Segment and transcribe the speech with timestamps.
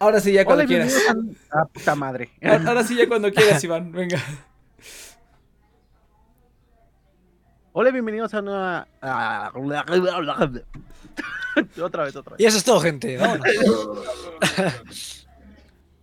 [0.00, 0.94] Ahora sí, ya cuando Hola, quieras.
[1.52, 2.30] Ah, puta madre.
[2.42, 3.92] Ahora ahora sí, ya cuando quieras, Iván.
[3.92, 4.18] Venga.
[7.72, 8.88] Hola, bienvenidos a una.
[11.82, 12.40] otra vez, otra vez.
[12.40, 13.18] Y eso es todo, gente.
[13.18, 13.44] Vámonos.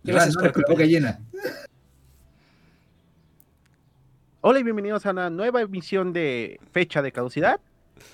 [0.04, 1.18] Gracias no por boca llena.
[4.42, 7.60] Hola y bienvenidos a una nueva emisión de Fecha de Caducidad.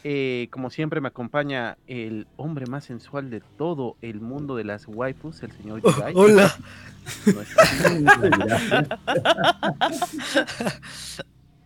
[0.02, 4.86] Eh, como siempre me acompaña el hombre más sensual de todo el mundo de las
[4.86, 6.12] waifus, el señor Yudai.
[6.14, 6.54] Hola.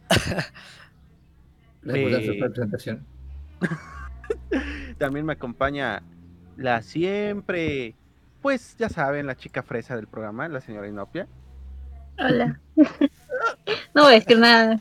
[1.87, 3.05] Eh, la presentación.
[4.99, 6.03] También me acompaña
[6.57, 7.95] la siempre,
[8.43, 11.27] pues ya saben, la chica fresa del programa, la señora Inopia.
[12.19, 12.61] Hola.
[13.95, 14.81] No voy a decir nada.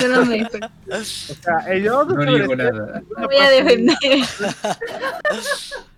[0.00, 3.02] Yo no me O sea, yo No niego nada.
[3.16, 3.96] no voy a defender.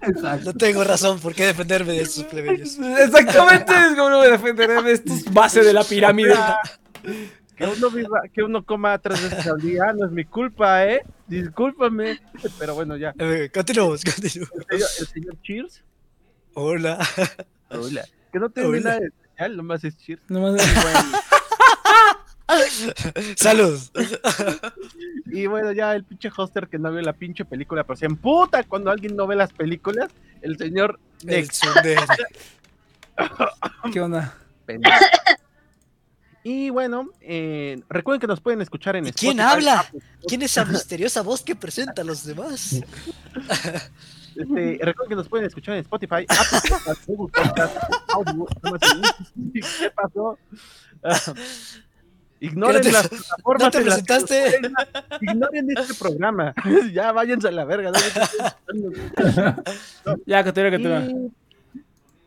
[0.02, 0.44] Exacto.
[0.44, 2.76] No tengo razón por qué defenderme de estos plebeyos.
[2.78, 6.34] Exactamente, es como no voy a defender de estos base de la pirámide.
[7.56, 11.02] Que uno, viva- que uno coma tres veces al día no es mi culpa, ¿eh?
[11.26, 12.18] Discúlpame.
[12.58, 13.12] Pero bueno, ya.
[13.18, 14.50] Eh, Continuamos, continuamos.
[14.70, 15.84] El señor, el señor Cheers.
[16.54, 16.98] Hola.
[17.70, 18.04] Hola.
[18.32, 20.22] Que no tiene nada de especial, nomás es Cheers.
[20.28, 20.60] Nomás-
[23.36, 23.78] Salud.
[25.32, 28.64] Y bueno, ya el pinche hoster que no vio la pinche película, pero se emputa
[28.64, 30.10] cuando alguien no ve las películas.
[30.42, 31.48] El señor El.
[33.92, 34.36] ¿Qué onda?
[34.66, 34.96] pendejo.
[36.42, 39.86] Y bueno, eh, recuerden que nos pueden escuchar en ¿Y quién Spotify, habla?
[40.26, 42.80] ¿Quién es esa misteriosa voz que presenta a los demás?
[44.36, 47.76] Este, recuerden que nos pueden escuchar en Spotify, Apple Podcast, Google Podcast,
[48.14, 49.02] Audio, Amazon
[49.34, 49.64] Music.
[49.80, 50.38] ¿Qué pasó?
[52.40, 54.70] Ignoren ¿Qué no te- las plataformas ¿No te en las que nos presentaste?
[55.20, 56.54] Ignoren este programa.
[56.92, 57.92] ya váyanse a la verga.
[57.92, 57.98] ¿no?
[60.26, 61.00] Ya, continúa, continúa.
[61.02, 61.30] Y,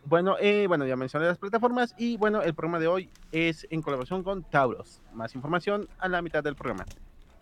[0.06, 3.82] bueno, eh, bueno, ya mencioné las plataformas y bueno, el programa de hoy es en
[3.82, 5.02] colaboración con Tauros.
[5.14, 6.86] Más información a la mitad del programa.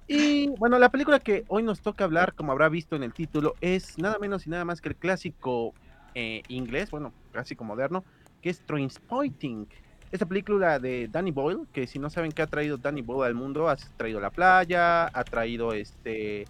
[0.07, 3.55] Y bueno, la película que hoy nos toca hablar, como habrá visto en el título,
[3.61, 5.73] es nada menos y nada más que el clásico
[6.15, 8.03] eh, inglés, bueno, clásico moderno,
[8.41, 9.67] que es Trainspotting.
[10.11, 13.35] Esta película de Danny Boyle, que si no saben qué ha traído Danny Boyle al
[13.35, 16.45] mundo, ha traído La Playa, ha traído este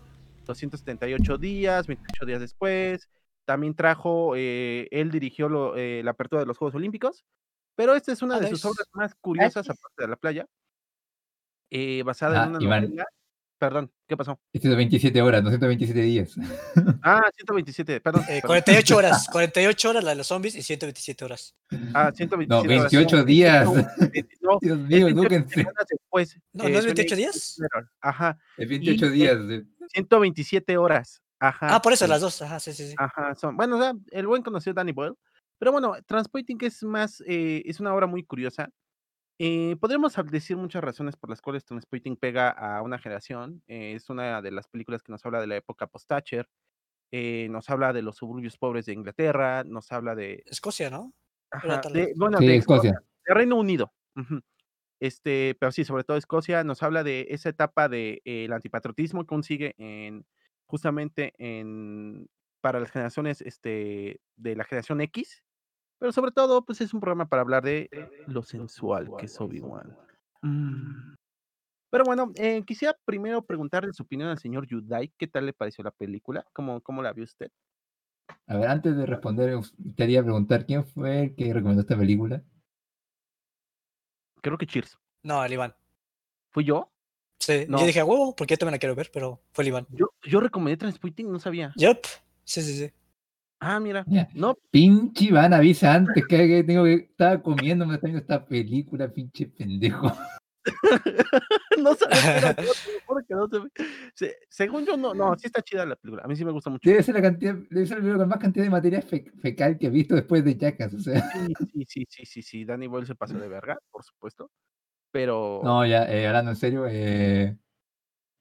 [0.48, 3.08] 278 días, 28 días después,
[3.46, 7.24] también trajo, eh, él dirigió lo- eh, la apertura de los Juegos Olímpicos,
[7.76, 8.68] pero esta es una Ah, de sus nice.
[8.68, 10.48] obras más curiosas, aparte de La Playa,
[11.70, 12.84] eh, basada Ah, en una Iván.
[12.86, 13.06] novela.
[13.62, 14.40] Perdón, ¿qué pasó?
[14.54, 16.34] 127 horas, 227 días.
[17.04, 18.24] Ah, 127, perdón.
[18.24, 18.48] Eh, perdón.
[18.48, 19.28] 48 horas.
[19.32, 21.56] 48 horas la de los zombies y 127 horas.
[21.94, 22.92] Ah, 127 No, horas.
[22.92, 23.66] 28 días.
[24.42, 25.54] No, Dios mío, 28 edúquense.
[25.54, 26.40] semanas después.
[26.54, 27.58] No, eh, ¿no es suena 28 ahí- días?
[28.02, 29.48] Ajá, Es 28 Y- días.
[29.48, 31.22] de- 127 horas.
[31.40, 31.76] Ajá.
[31.76, 32.10] Ah, por eso sí.
[32.10, 32.42] las dos.
[32.42, 32.96] Ajá, sí, sí, sí.
[32.98, 35.14] Ajá, son, bueno, o sea, el buen conocido Danny Boyle.
[35.60, 38.70] Pero bueno, Transporting es más, eh, es una obra muy curiosa.
[39.44, 43.64] Eh, podríamos hab- decir muchas razones por las cuales Transporting pega a una generación.
[43.68, 46.48] eh, es una de las películas que nos habla de la época post-Thatcher.
[47.14, 49.64] eh, nos habla de los suburbios pobres de Inglaterra.
[49.66, 50.44] Nos habla de.
[50.46, 51.12] Escocia, ¿no?
[51.50, 52.18] ajá, tal de- vez.
[52.18, 53.04] bueno, Sí, de Escocia.
[53.26, 53.92] de Reino Unido.
[54.16, 54.40] ujú.
[55.02, 59.22] Este, pero sí, sobre todo Escocia, nos habla de esa etapa del de, el antipatriotismo
[59.24, 60.24] que consigue en
[60.68, 62.30] justamente en
[62.62, 65.44] para las generaciones este, de la generación X.
[66.02, 67.88] Pero sobre todo, pues es un programa para hablar de
[68.26, 69.96] lo sensual que es Obi-Wan.
[70.42, 71.14] Mm.
[71.92, 75.14] Pero bueno, eh, quisiera primero preguntarle su opinión al señor Yudai.
[75.16, 76.44] ¿Qué tal le pareció la película?
[76.54, 77.52] ¿Cómo, cómo la vio usted?
[78.48, 79.56] A ver, antes de responder,
[79.96, 82.44] quería preguntar quién fue el que recomendó esta película.
[84.42, 84.98] Creo que Cheers.
[85.22, 85.76] No, el Iván.
[86.50, 86.92] ¿Fui yo?
[87.38, 87.78] Sí, No.
[87.80, 89.86] yo dije a huevo, porque yo también la quiero ver, pero fue el Iván.
[89.92, 91.72] Yo, yo recomendé Transporting, no sabía.
[91.76, 92.00] Yup.
[92.44, 92.92] Sí, sí, sí.
[93.64, 94.04] Ah, mira.
[94.34, 99.08] No, Pinche Iván, avisa antes que, que tengo que estaba comiendo, me viendo esta película,
[99.14, 100.12] pinche pendejo.
[101.80, 103.48] no sabía que era yo, te lo juro que no
[104.16, 106.24] se según yo, no, no, sí está chida la película.
[106.24, 106.90] A mí sí me gusta mucho.
[106.90, 109.78] Debe ser la cantidad, debe ser el video con más cantidad de materia fe- fecal
[109.78, 111.22] que he visto después de Jackass, o sea.
[111.32, 112.66] Sí, sí, sí, sí, sí, sí.
[112.66, 114.50] Danny Boyle se pasó de verga, por supuesto.
[115.12, 115.62] Pero.
[115.64, 117.56] No, ya, eh, hablando en serio, eh,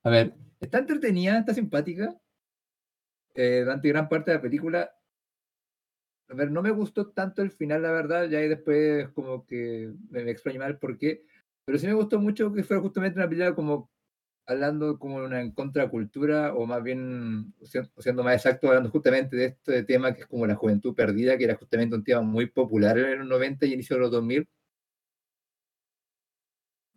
[0.02, 2.16] a ver, está entretenida, está simpática.
[3.34, 4.90] eh, durante gran parte de la película.
[6.30, 10.24] A ver, no me gustó tanto el final, la verdad, ya después como que me,
[10.24, 11.24] me extrañó mal por qué.
[11.64, 13.90] Pero sí me gustó mucho que fuera justamente una película como
[14.46, 19.84] hablando como una contracultura, o más bien, sien- siendo más exacto, hablando justamente de este
[19.84, 23.20] tema que es como la juventud perdida, que era justamente un tema muy popular en
[23.20, 24.48] los 90 y inicio de los 2000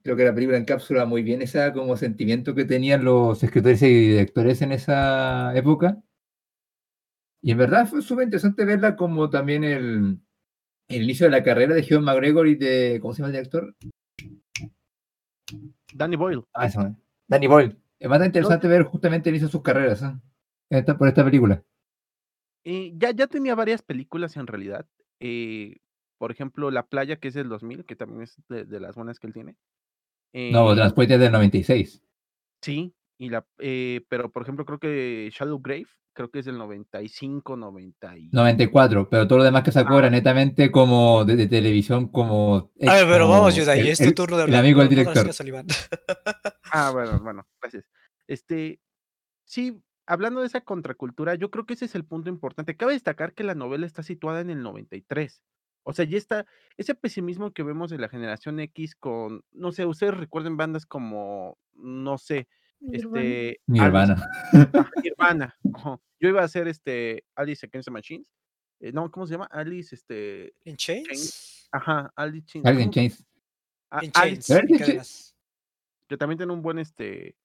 [0.03, 3.87] creo que la película encapsula muy bien ese como sentimiento que tenían los escritores y
[4.09, 6.01] directores en esa época.
[7.45, 10.17] Y en verdad fue súper interesante verla como también el,
[10.87, 12.99] el inicio de la carrera de Hugh McGregor y de.
[13.01, 13.75] ¿Cómo se llama el director?
[15.93, 16.43] Danny Boyle.
[16.53, 16.97] Ah, man.
[17.27, 17.77] Danny Boyle.
[17.99, 20.13] Es bastante interesante ver justamente el inicio de sus carreras ¿eh?
[20.69, 21.63] Esta- por esta película.
[22.65, 24.87] Eh, ya, ya tenía varias películas en realidad.
[25.19, 25.77] eh,
[26.17, 29.19] por ejemplo, La Playa, que es del 2000, que también es de, de las buenas
[29.19, 29.57] que él tiene.
[30.33, 32.01] No, Eh, después del 96.
[32.61, 32.93] Sí,
[33.23, 37.55] y la, eh, pero por ejemplo, creo que Shadow Grave, creo que es del 95,
[37.57, 38.29] 90 y...
[38.31, 39.99] 94, pero todo lo demás que sacó Ah.
[39.99, 42.71] era netamente como de, de televisión, como.
[42.87, 44.59] A ver, pero como vamos, Yudai, el- es tu el- turno de el hablar.
[44.59, 45.27] amigo del director.
[46.71, 47.85] Ah, bueno, bueno, gracias.
[48.27, 48.79] Este,
[49.45, 52.75] sí, hablando de esa contracultura, yo creo que ese es el punto importante.
[52.77, 55.41] Cabe destacar que la novela está situada en el 93.
[55.85, 56.45] O sea, ya está
[56.77, 61.57] ese pesimismo que vemos de la generación X con, no sé, ustedes recuerden bandas como,
[61.73, 62.47] no sé.
[62.91, 63.17] Este...
[63.17, 64.29] Alice- Nirvana.
[64.73, 65.55] Ah, Nirvana.
[65.73, 65.99] ajá.
[66.19, 68.31] Yo iba a hacer este Alice Against the Machines.
[68.79, 69.47] eh, no, ¿cómo se llama?
[69.51, 70.53] Alice, este.
[70.65, 71.67] ¿In Chains?
[71.71, 72.65] Ajá, Alice Chains.
[72.67, 72.91] Alguien.
[72.91, 73.25] Chains.
[73.89, 74.49] Alice, Chains.
[74.51, 74.79] A en ¿qué- qué?
[74.79, 75.35] cadenas.
[76.07, 77.35] que también tiene un buen este.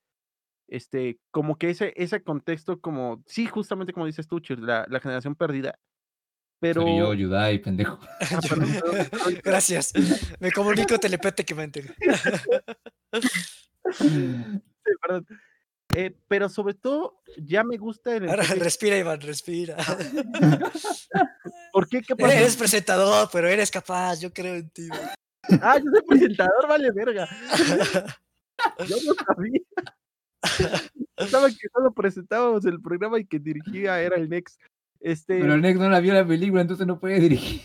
[0.70, 5.00] Este, como que ese, ese contexto, como, sí, justamente como dices tú, Chir, la, la
[5.00, 5.79] generación perdida.
[6.61, 6.82] Pero.
[6.82, 7.99] Soy yo, Yudai, pendejo.
[8.20, 9.34] Ah, perdón, perdón, perdón.
[9.43, 9.93] Gracias.
[10.41, 11.84] Me comunico telepáticamente.
[14.88, 15.26] Sí, perdón.
[15.94, 19.76] Eh, pero sobre todo, ya me gusta el Ahora enfoque- respira, Iván, respira.
[21.73, 22.02] ¿Por qué?
[22.02, 22.32] ¿Qué pasó?
[22.32, 24.88] Eres presentador, pero eres capaz, yo creo en ti.
[25.62, 27.29] Ah, yo soy presentador, vale verga.
[28.88, 29.61] Yo no sabía.
[31.17, 34.61] Pensaba que solo presentábamos el programa y que dirigía era el Next.
[35.00, 37.62] Este, Pero el Nex no la vio la película, entonces no puede dirigir.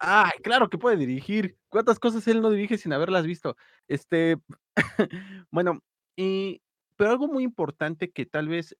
[0.00, 1.56] ay, claro que puede dirigir.
[1.68, 3.56] ¿Cuántas cosas él no dirige sin haberlas visto?
[3.86, 4.36] Este,
[5.52, 5.80] bueno,
[6.16, 8.76] pero algo muy importante que tal vez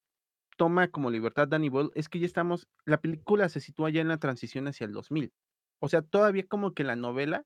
[0.57, 4.07] toma como libertad Danny Boyle es que ya estamos, la película se sitúa ya en
[4.07, 5.31] la transición hacia el 2000.
[5.79, 7.45] O sea, todavía como que la novela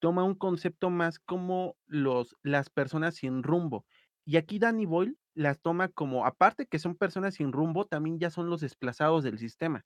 [0.00, 3.86] toma un concepto más como los, las personas sin rumbo.
[4.24, 8.30] Y aquí Danny Boyle las toma como, aparte que son personas sin rumbo, también ya
[8.30, 9.84] son los desplazados del sistema.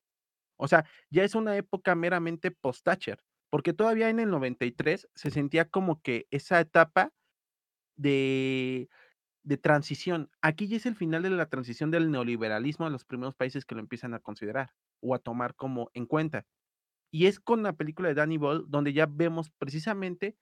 [0.56, 5.64] O sea, ya es una época meramente post-Thatcher, porque todavía en el 93 se sentía
[5.64, 7.12] como que esa etapa
[7.96, 8.88] de,
[9.44, 10.30] de transición.
[10.42, 13.74] Aquí ya es el final de la transición del neoliberalismo a los primeros países que
[13.74, 16.46] lo empiezan a considerar o a tomar como en cuenta.
[17.12, 20.36] Y es con la película de Danny Boyle donde ya vemos precisamente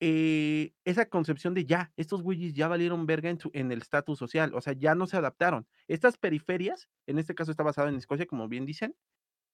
[0.00, 4.60] eh, esa concepción de ya, estos güeyes ya valieron verga en, el estatus social, o
[4.60, 5.66] sea, ya no se adaptaron.
[5.88, 8.94] Estas periferias, en este caso está basado en Escocia, como bien dicen,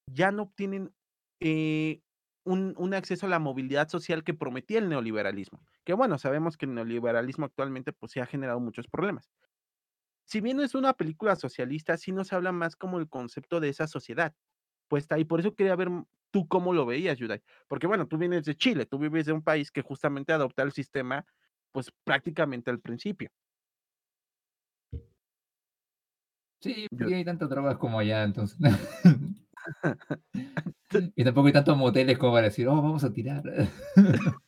[0.06, 0.92] ya no tienen
[1.40, 2.02] eh,
[2.44, 5.60] un, un acceso a la movilidad social que prometía el neoliberalismo.
[5.84, 9.30] Que bueno, sabemos que el neoliberalismo actualmente pues, se ha generado muchos problemas.
[10.24, 13.68] Si bien no es una película socialista, sí nos habla más como el concepto de
[13.68, 14.34] esa sociedad
[14.88, 15.24] puesta ahí.
[15.24, 15.88] Por eso quería ver
[16.30, 17.42] tú cómo lo veías, Yudai.
[17.68, 20.72] Porque bueno, tú vienes de Chile, tú vives de un país que justamente adopta el
[20.72, 21.24] sistema,
[21.70, 23.30] pues prácticamente al principio.
[26.60, 28.58] Sí, porque hay tantas drogas como allá, entonces.
[31.16, 33.42] y tampoco hay tantos moteles como para decir, oh, vamos a tirar.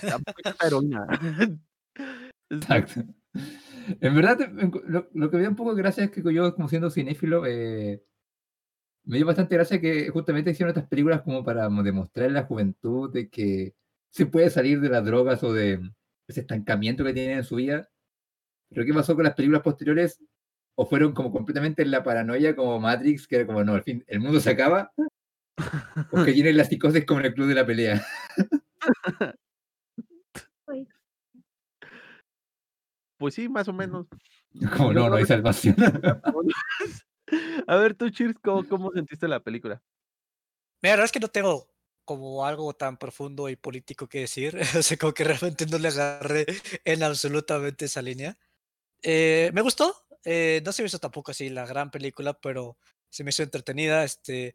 [0.00, 1.06] Tampoco hay heroína.
[2.50, 3.04] Exacto.
[4.00, 4.38] En verdad,
[4.86, 7.46] lo, lo que me da un poco de gracia es que yo, como siendo cinéfilo,
[7.46, 8.02] eh,
[9.04, 12.44] me dio bastante gracia que justamente hicieron estas películas como para mo- demostrar a la
[12.44, 13.74] juventud de que
[14.12, 15.80] se puede salir de las drogas o de
[16.28, 17.88] ese estancamiento que tienen en su vida.
[18.70, 20.20] Pero ¿qué pasó con las películas posteriores?
[20.82, 24.02] O fueron como completamente en la paranoia, como Matrix, que era como, no, al fin,
[24.06, 24.90] el mundo se acaba.
[26.10, 28.02] O que tienen la psicosis como en el club de la pelea.
[33.18, 34.06] Pues sí, más o menos.
[34.78, 35.76] Como, no, no hay salvación.
[37.66, 39.82] A ver, tú, Cheers, ¿cómo, cómo sentiste la película?
[40.80, 41.68] Mira, la verdad es que no tengo
[42.06, 44.58] como algo tan profundo y político que decir.
[44.78, 46.46] O sea, como que realmente no le agarré
[46.86, 48.38] en absolutamente esa línea.
[49.02, 49.94] Eh, me gustó.
[50.24, 54.04] Eh, no se me hizo tampoco así la gran película, pero se me hizo entretenida.
[54.04, 54.54] Este,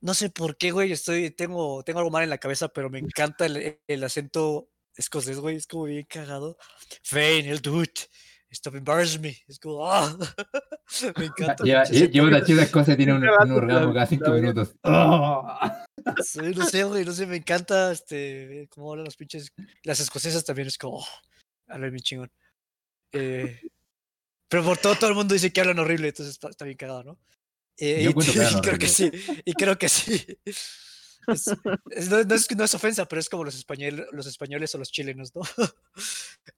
[0.00, 0.92] no sé por qué, güey.
[0.92, 2.98] Estoy, tengo, tengo algo mal en la cabeza, pero me
[3.34, 5.56] encanta el, el acento escocés, güey.
[5.56, 6.56] Es como bien cagado.
[7.02, 7.92] Fane, el dude.
[8.50, 9.36] Stop embarrassing me.
[9.46, 10.16] Es como, ah.
[11.18, 11.64] me encanta.
[11.64, 14.74] Lleva, una chida cosa y tiene un, un orgasmo cada cinco minutos.
[14.82, 15.58] ¡Oh!
[16.24, 19.52] Sí, no sé, güey, no sé, me encanta este, cómo hablan los pinches.
[19.82, 21.06] Las escocesas también es como, oh,
[21.66, 22.32] hablan bien chingón.
[23.12, 23.60] Eh,
[24.48, 27.04] pero por todo, todo el mundo dice que hablan horrible, entonces está, está bien cagado,
[27.04, 27.18] ¿no?
[27.76, 28.20] Eh, Yo y, que
[28.58, 29.10] y creo que sí,
[29.44, 30.38] y creo que sí.
[31.28, 31.46] Es-
[31.90, 34.78] es- no, no es, no es ofensa, pero es como los, español, los españoles o
[34.78, 35.42] los chilenos, ¿no?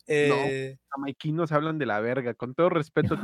[0.07, 3.17] Eh, Jamaiquinos hablan de la verga, con todo respeto.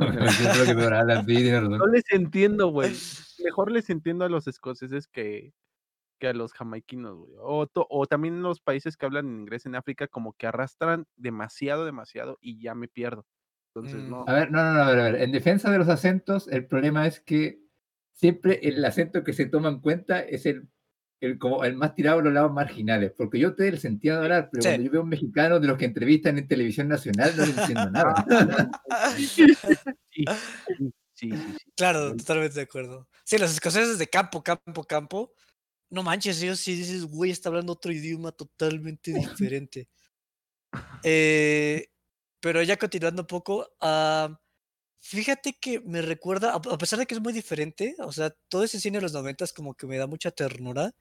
[1.77, 2.93] No les entiendo, güey.
[3.43, 5.53] Mejor les entiendo a los escoceses que,
[6.19, 7.31] que a los jamaiquinos, güey.
[7.39, 11.85] O, to- o también los países que hablan inglés en África, como que arrastran demasiado,
[11.85, 13.25] demasiado y ya me pierdo.
[13.77, 14.09] Entonces, Mm.
[14.09, 14.25] no.
[14.27, 15.21] A ver, no, no, no, a ver, a ver.
[15.21, 17.59] En defensa de los acentos, el problema es que
[18.13, 20.67] siempre el acento que se toma en cuenta es el,
[21.19, 23.11] el, como el más tirado a los lados marginales.
[23.15, 24.69] Porque yo te el sentido de hablar, pero Sí.
[24.69, 27.91] cuando yo veo un mexicano de los que entrevistan en televisión nacional, no le entiendo
[27.91, 28.25] nada.
[29.15, 29.75] Sí, sí, sí,
[30.11, 30.25] sí,
[31.13, 31.29] sí.
[31.75, 33.07] Claro, totalmente de acuerdo.
[33.23, 35.33] Sí, los escoceses de campo, campo, campo.
[35.89, 39.87] No manches, ellos sí dices, güey, está hablando otro idioma totalmente diferente.
[41.03, 41.87] Eh,
[42.39, 44.39] pero ya continuando un poco, ah,
[44.99, 48.79] fíjate que me recuerda, a pesar de que es muy diferente, o sea, todo ese
[48.79, 50.93] cine de los noventas como que me da mucha ternura.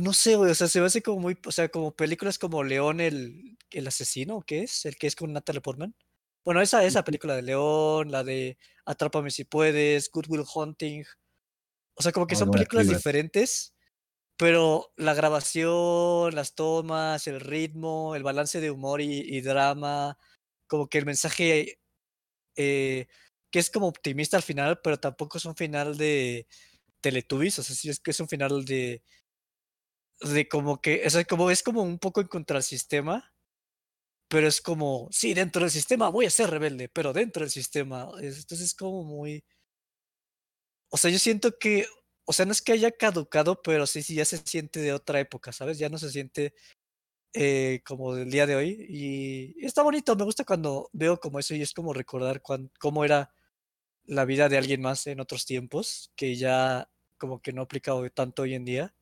[0.00, 3.00] No sé, o sea, se me hace como muy, o sea, como películas como León
[3.00, 4.84] el, el asesino, ¿qué es?
[4.86, 5.94] El que es con Natalie Portman.
[6.44, 11.04] Bueno, esa, esa película de León, la de Atrápame si puedes, Good Will Hunting.
[11.94, 12.88] O sea, como que Oh, son películas.
[12.88, 13.74] diferentes,
[14.38, 20.18] pero la grabación, las tomas, el ritmo, el balance de humor y, y drama,
[20.68, 21.80] como que el mensaje
[22.56, 23.08] eh,
[23.50, 26.46] que es como optimista al final, pero tampoco es un final de
[27.02, 29.02] Teletubbies, o sea, sí es que es un final de
[30.20, 33.32] de como que, o sea, como es como un poco en contra del sistema,
[34.28, 38.10] pero es como, sí, dentro del sistema voy a ser rebelde, pero dentro del sistema,
[38.20, 39.44] es- entonces es como muy,
[40.90, 41.86] o sea, yo siento que,
[42.28, 45.20] o sea, no es que haya caducado, pero sí, sí, ya se siente de otra
[45.20, 45.78] época, ¿sabes?
[45.78, 46.54] Ya no se siente
[47.34, 51.54] eh, como del día de hoy y está bonito, me gusta cuando veo como eso
[51.54, 53.32] y es como recordar cuán- cómo era
[54.06, 58.42] la vida de alguien más en otros tiempos, que ya como que no aplica tanto
[58.42, 58.94] hoy en día.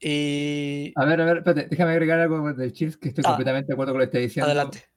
[0.00, 3.68] Y A ver, a ver, espérate, déjame agregar algo del Cheers que estoy Ah, completamente
[3.68, 4.50] de acuerdo con lo que está diciendo.
[4.50, 4.88] adelante.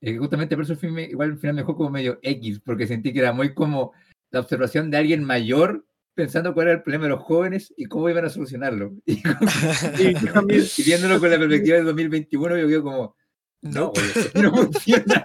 [0.00, 2.86] Eh, justamente por eso el film, igual al final me dejó como medio X, porque
[2.86, 3.92] sentí que era muy como
[4.30, 8.08] la observación de alguien mayor pensando cuál era el problema de los jóvenes y cómo
[8.10, 8.92] iban a solucionarlo.
[9.06, 9.22] Y,
[10.32, 10.64] también.
[10.76, 13.16] y viéndolo con la perspectiva del 2021, yo veo como,
[13.62, 15.24] no, esto no funciona.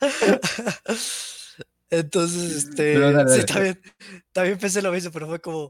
[1.90, 3.80] Entonces, este, dale, sí, también,
[4.32, 5.68] también pensé lo mismo, pero fue como,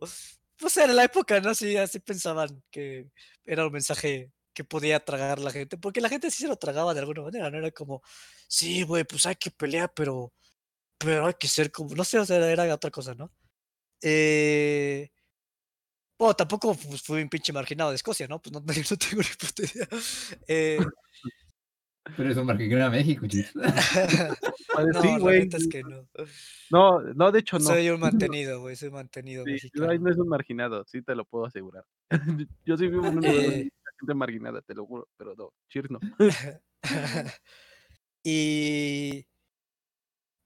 [0.57, 1.55] pues era la época, ¿no?
[1.55, 3.09] Sí, así pensaban que
[3.45, 6.95] era un mensaje que podía tragar la gente, porque la gente sí se lo tragaba
[6.95, 7.59] de alguna manera, ¿no?
[7.59, 8.03] Era como,
[8.49, 10.33] sí, güey, pues hay que pelear, pero,
[10.97, 13.31] pero hay que ser como, no sé, o sea, era otra cosa, ¿no?
[14.07, 15.11] Eh,
[16.19, 18.41] bueno, tampoco pues, fui un pinche marginado de Escocia, ¿no?
[18.41, 19.89] Pues no, no tengo ni puta idea.
[20.47, 20.79] Eh,
[22.19, 23.51] Pero eso marginó a México, chis.
[24.77, 25.49] No, sí, la güey.
[25.51, 26.05] es que no.
[26.71, 27.65] No, no, de hecho no.
[27.65, 29.89] Soy un mantenido, güey, soy mantenido Sí, mexicano.
[29.89, 31.85] ay, no es un marginado, sí te lo puedo asegurar.
[32.65, 33.71] Yo sí vivo en un Eh,
[34.01, 36.01] gente marginada, te lo juro, pero no, Cheers no.
[38.25, 39.27] y,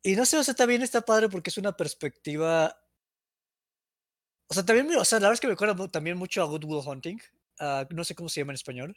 [0.03, 2.77] y no sé, o sea, también está padre porque es una perspectiva.
[4.51, 6.47] O sea, también, o sea, la verdad es que me acuerda mu- también mucho a
[6.47, 7.19] Good Will Hunting.
[7.61, 8.97] ah, no sé cómo se llama en español.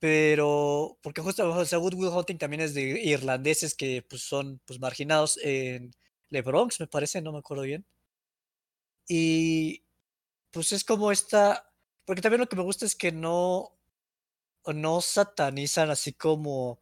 [0.00, 4.60] Pero, porque justo, o sea, Good Will Hunting también es de irlandeses que pues, son
[4.66, 5.92] pues, marginados en
[6.30, 7.86] Le Bronx, me parece, no me acuerdo bien.
[9.08, 9.84] Y
[10.52, 11.72] pues es como esta.
[12.06, 13.78] Porque también lo que me gusta es que no.
[14.66, 16.81] No satanizan así como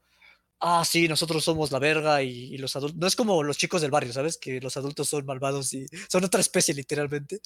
[0.61, 2.99] ah, sí, nosotros somos la verga y, y los adultos.
[2.99, 4.38] No es como los chicos del barrio, ¿sabes?
[4.38, 7.40] Que los adultos son malvados y son otra especie, literalmente.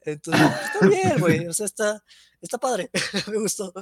[0.00, 1.46] Entonces, pues, está bien, güey.
[1.46, 2.02] O sea, está,
[2.40, 2.90] está padre.
[3.32, 3.72] Me gustó.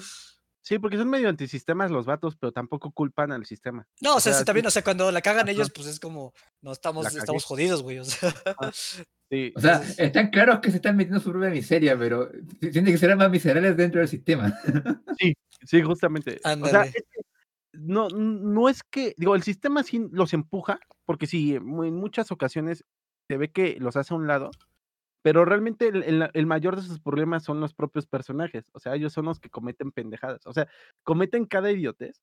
[0.62, 3.86] Sí, porque son medio antisistemas los vatos, pero tampoco culpan al sistema.
[4.00, 5.52] No, o sea, sí, sí, también, o sea, cuando la cagan Ajá.
[5.52, 8.00] ellos, pues es como, no, estamos, estamos jodidos, güey.
[8.00, 8.34] O sea,
[9.30, 12.30] Sí, O sea, Entonces- están claros que se están metiendo su propia miseria, pero
[12.60, 14.56] tienen que ser más miserables dentro del sistema.
[15.64, 16.40] sí, justamente.
[16.44, 16.86] O sea,
[17.78, 22.84] no, no es que, digo, el sistema sí los empuja, porque sí, en muchas ocasiones
[23.28, 24.50] se ve que los hace a un lado,
[25.22, 29.12] pero realmente el, el- mayor de sus problemas son los propios personajes, o sea, ellos
[29.12, 30.68] son los que cometen pendejadas, o sea,
[31.04, 32.22] cometen cada idiotez,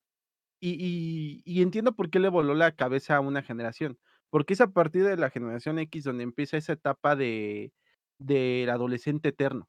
[0.60, 3.98] y- y entiendo por qué le voló la cabeza a una generación,
[4.30, 7.72] porque es a partir de la generación X donde empieza esa etapa de
[8.18, 9.68] del adolescente eterno,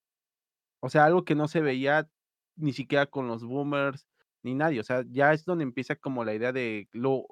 [0.81, 2.09] o sea, algo que no se veía
[2.55, 4.07] ni siquiera con los boomers,
[4.45, 7.25] ni nadie, o sea, ya es donde empieza como la idea de lo,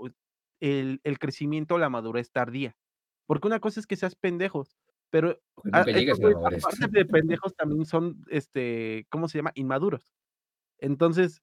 [0.59, 2.75] el, el crecimiento, la madurez tardía,
[3.27, 4.77] porque una cosa es que seas pendejos,
[5.11, 6.63] pero Porque Ah, estos a madurez.
[6.65, 9.51] aparte de pendejos, también son, este, ¿cómo se llama?
[9.55, 10.13] Inmaduros.
[10.79, 11.41] Entonces,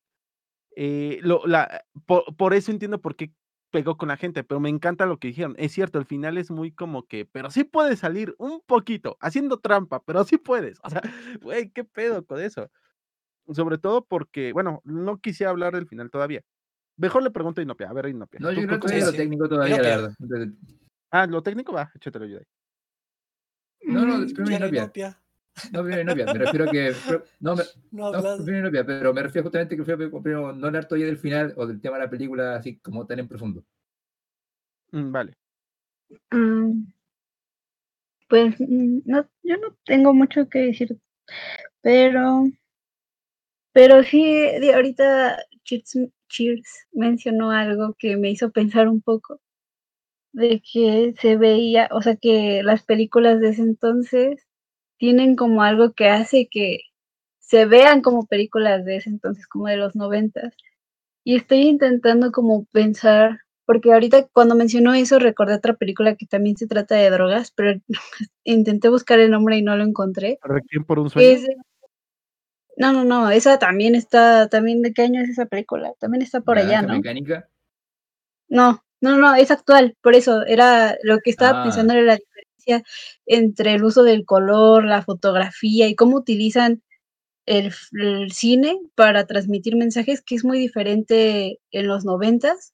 [0.77, 3.33] eh, lo, la, por, por eso entiendo por qué
[3.71, 5.55] pegó con la gente, pero me encanta lo que dijeron.
[5.59, 9.59] Es cierto, el final es muy como que, pero sí puedes salir un poquito, haciendo
[9.61, 10.79] trampa, pero sí puedes.
[10.85, 11.03] O sea,
[11.43, 12.71] güey, ¿qué pedo con eso?
[13.53, 16.43] Sobre todo porque, bueno, no quisiera hablar del final todavía.
[16.97, 17.89] Mejor le pregunto a Inopia.
[17.89, 18.41] A ver, Inopia.
[18.41, 20.17] No, ¿tú- yo creo que es lo técnico todavía, la Inopia.
[20.29, 20.49] verdad.
[21.11, 22.45] Ah, lo técnico va, échatelo yo ahí.
[23.83, 24.83] No, no, Mm, primero Inopia.
[24.83, 25.23] Inopia.
[25.73, 26.95] No, primero novia, me refiero a que.
[27.41, 28.41] No, me, No no, hablas.
[28.43, 31.67] primero novia, pero me refiero justamente que prefiero primero no hablar todavía del final o
[31.67, 33.65] del tema de la película así como tan en profundo.
[34.93, 35.37] Mm, Vale.
[36.31, 36.85] Mm,
[38.29, 40.97] Pues no, yo no tengo mucho que decir,
[41.83, 42.45] pero,
[43.73, 45.99] pero sí, de ahorita Cheers,
[46.29, 49.41] Cheers mencionó algo que me hizo pensar un poco
[50.33, 54.47] de que se veía, o sea, que las películas de ese entonces
[54.99, 56.81] tienen como algo que hace que
[57.39, 60.55] se vean como películas de ese entonces, como de los noventas.
[61.25, 66.57] Y estoy intentando como pensar, porque ahorita cuando mencionó eso recordé otra película que también
[66.57, 67.81] se trata de drogas, pero
[68.45, 70.39] intenté buscar el nombre y no lo encontré.
[70.87, 71.29] Por un sueño.
[71.29, 71.49] es
[72.81, 76.41] No, no, no, esa también está, también de qué año es esa película, también está
[76.41, 76.95] por allá, ¿no?
[76.95, 77.47] mecánica.
[78.49, 81.63] No, no, no, es actual, por eso era lo que estaba Ah.
[81.65, 82.83] pensando era la diferencia
[83.27, 86.83] entre el uso del color, la fotografía y cómo utilizan
[87.45, 87.71] el,
[88.33, 92.73] cine para transmitir mensajes, que es muy diferente en los noventas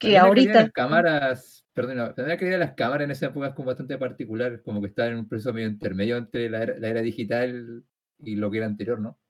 [0.00, 0.62] que de ahorita.
[0.62, 4.60] las cámaras, perdón, la calidad de las cámaras en esa época es como bastante particular,
[4.64, 7.84] como que está en un proceso medio intermedio entre la era, la era digital
[8.18, 9.20] y lo que era anterior, ¿no?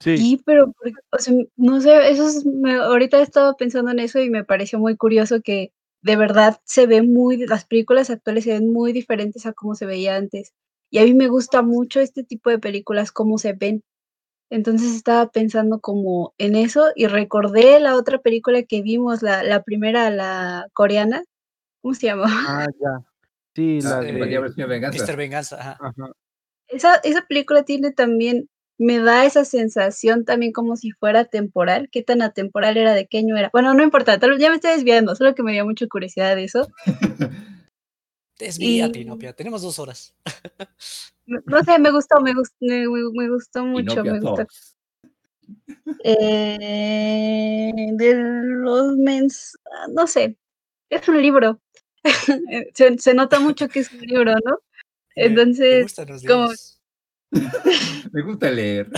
[0.00, 0.16] Sí.
[0.18, 3.98] Sí, pero, por- o sea, no sé, eso es, me- ahorita he estado pensando en
[3.98, 8.44] eso y me pareció muy curioso que de verdad se ve muy, las películas actuales
[8.44, 10.52] se ven muy diferentes a cómo se veía antes.
[10.90, 13.82] Y a mí me gusta mucho este tipo de películas, cómo se ven.
[14.50, 19.62] Entonces estaba pensando como en eso y recordé la otra película que vimos, la, la
[19.62, 21.22] primera, la coreana,
[21.82, 22.26] ¿cómo se llama?
[22.30, 23.04] Ah, ya.
[23.54, 24.36] Sí, Ah, la eh, de.
[24.36, 25.04] por el Señor Venganza.
[25.04, 25.16] Mr.
[25.16, 25.78] Venganza, ajá.
[25.80, 26.12] Ajá.
[26.68, 31.88] Esa, esa película tiene también, me da esa sensación también como si fuera temporal.
[31.90, 32.94] ¿Qué tan atemporal era?
[32.94, 33.50] ¿De qué año era?
[33.52, 36.36] Bueno, no importa, tal vez ya me estoy desviando, solo que me dio mucha curiosidad
[36.36, 36.68] de eso.
[38.38, 39.32] Desvíate, Y- Inopia.
[39.32, 40.14] Tenemos dos horas.
[41.30, 44.46] No no sé, me gustó, me gustó, me, me- me gustó mucho, Inopia me gustó.
[46.02, 49.58] Eh, de los mens,
[49.90, 50.36] no sé,
[50.88, 51.60] es un libro.
[52.74, 54.58] se, se nota mucho que es un libro, ¿no?
[55.16, 56.77] Me- me Entonces, gustan los como- libros.
[58.12, 58.88] Me gusta leer.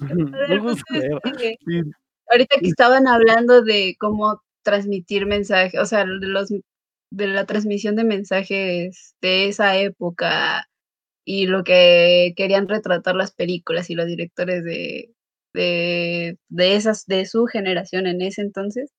[0.48, 1.20] Me gusta leer.
[1.66, 1.82] Sí,
[2.30, 6.50] ahorita que estaban hablando de cómo transmitir mensajes, o sea, de los
[7.10, 10.66] de la transmisión de mensajes de esa época
[11.24, 15.14] y lo que querían retratar las películas y los directores de,
[15.54, 18.90] de, de esas, de su generación en ese entonces.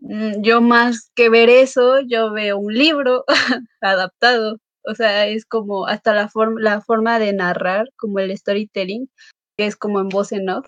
[0.00, 3.24] mm, Yo más que ver eso, yo veo un libro
[3.82, 4.58] adaptado.
[4.84, 9.10] O sea, es como hasta la forma, la forma de narrar, como el storytelling,
[9.56, 10.66] que es como en voz en off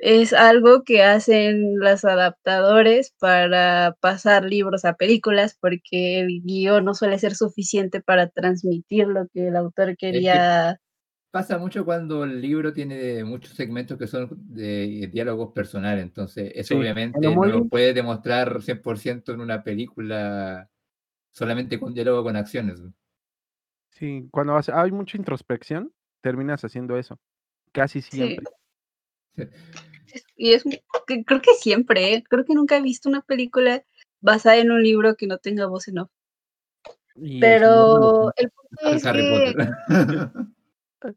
[0.00, 6.94] es algo que hacen los adaptadores para pasar libros a películas porque el guion no
[6.94, 10.80] suele ser suficiente para transmitir lo que el autor quería.
[11.30, 16.74] Pasa mucho cuando el libro tiene muchos segmentos que son de diálogos personales, entonces eso
[16.74, 20.68] Sí, obviamente no lo puede demostrar 100% en una película
[21.30, 22.80] solamente con diálogo con acciones.
[24.00, 27.20] Sí, cuando hace- hay mucha introspección, terminas haciendo eso.
[27.72, 28.46] Casi siempre.
[30.36, 30.64] Y es
[31.06, 32.24] creo que siempre, ¿eh?
[32.28, 33.84] creo que nunca he visto una película
[34.20, 36.10] basada en un libro que no tenga voz en off.
[37.14, 39.54] Y Pero el punto es que.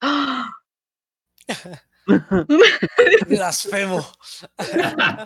[0.00, 0.50] ¡Ah!
[3.28, 4.00] Blasfemo.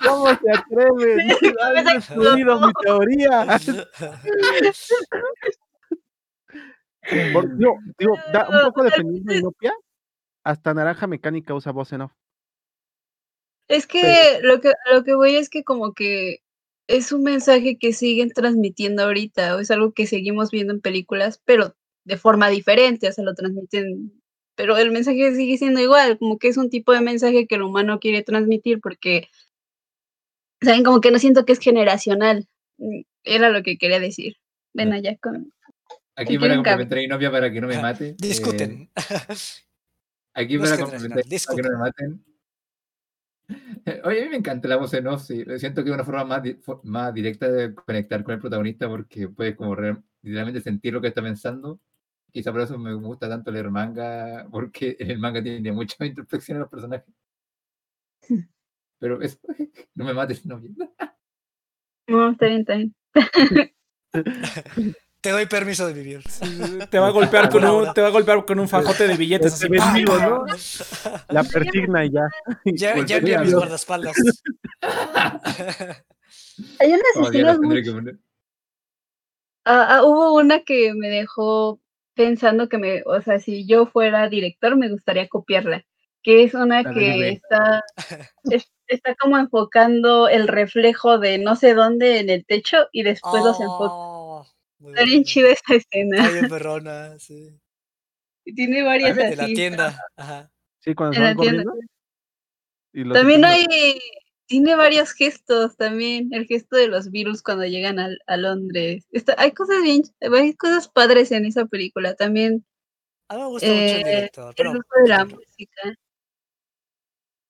[0.07, 1.29] ¿Cómo se atreve?
[1.63, 3.59] Has destruido mi teoría.
[7.33, 9.73] Por- digo, digo, da- un poco defendiendo Inopia,
[10.45, 12.13] hasta Naranja Mecánica usa voz en off.
[13.69, 16.43] Es que lo que lo que voy es que como que
[16.89, 21.41] es un mensaje que siguen transmitiendo ahorita, o es algo que seguimos viendo en películas,
[21.45, 24.20] pero de forma diferente, o sea, lo transmiten,
[24.55, 27.63] pero el mensaje sigue siendo igual, como que es un tipo de mensaje que el
[27.63, 29.29] humano quiere transmitir porque,
[30.61, 32.47] saben, como que no siento que es generacional.
[32.79, 34.37] Mm, Era lo que quería decir.
[34.73, 35.53] Ven allá con...
[36.17, 38.09] Aquí para complementar a Inopia para que no me Ajá, mate.
[38.11, 38.91] eh, Discuten.
[40.35, 41.73] Aquí No es para complementar para que no discuten.
[41.73, 42.25] me maten.
[44.05, 45.45] Oye, a mí me encanta la voz en off, sí.
[45.59, 49.29] Siento que es una forma más, di- más directa de conectar con el protagonista porque
[49.29, 49.75] puedes como
[50.23, 51.81] literalmente sentir lo que está pensando.
[52.33, 56.61] Quizá por eso me gusta tanto leer manga, porque el manga tiene mucha introspección en
[56.63, 57.15] los personajes.
[58.99, 59.39] Pero eso,
[59.95, 60.61] no me mates, no.
[62.07, 62.95] No, está bien, está bien.
[65.21, 66.23] Te doy permiso de vivir.
[66.91, 69.53] Te va a golpear con un, te va a golpear con un fajote de billetes
[69.53, 69.65] así.
[69.65, 70.19] Te ven ¡pam, vivo!
[70.19, 70.45] ¿no?
[71.29, 72.29] La persigna y ya.
[72.65, 74.17] Ya, ya mis guardaespaldas.
[76.79, 78.17] Hay unas Oh, escenas muy que.
[79.67, 81.81] Ah, ah, hubo una que me dejó
[82.15, 85.85] pensando que me, o sea, si yo fuera director me gustaría copiarla,
[86.23, 87.83] que es una que está,
[88.45, 93.43] es- está como enfocando el reflejo de no sé dónde en el techo y después
[93.45, 93.95] los enfoca.
[93.95, 94.47] Oh,
[94.81, 96.17] muy Está bien chida esa escena.
[96.19, 97.51] Está bien perrona, sí.
[98.45, 99.55] Y tiene varias De la así.
[99.55, 100.01] tienda.
[100.17, 100.51] Ajá.
[100.81, 101.73] Sí, cuando En se la van corriendo.
[102.93, 103.67] y También hay,
[104.51, 109.07] tiene varios gestos también, el gesto de los virus cuando llegan a, a Londres.
[109.13, 112.67] Está, hay cosas bien, hay cosas padres en esa película también.
[113.29, 114.55] A mí me gusta mucho el Eh, director.
[114.59, 115.95] el de la sí, música.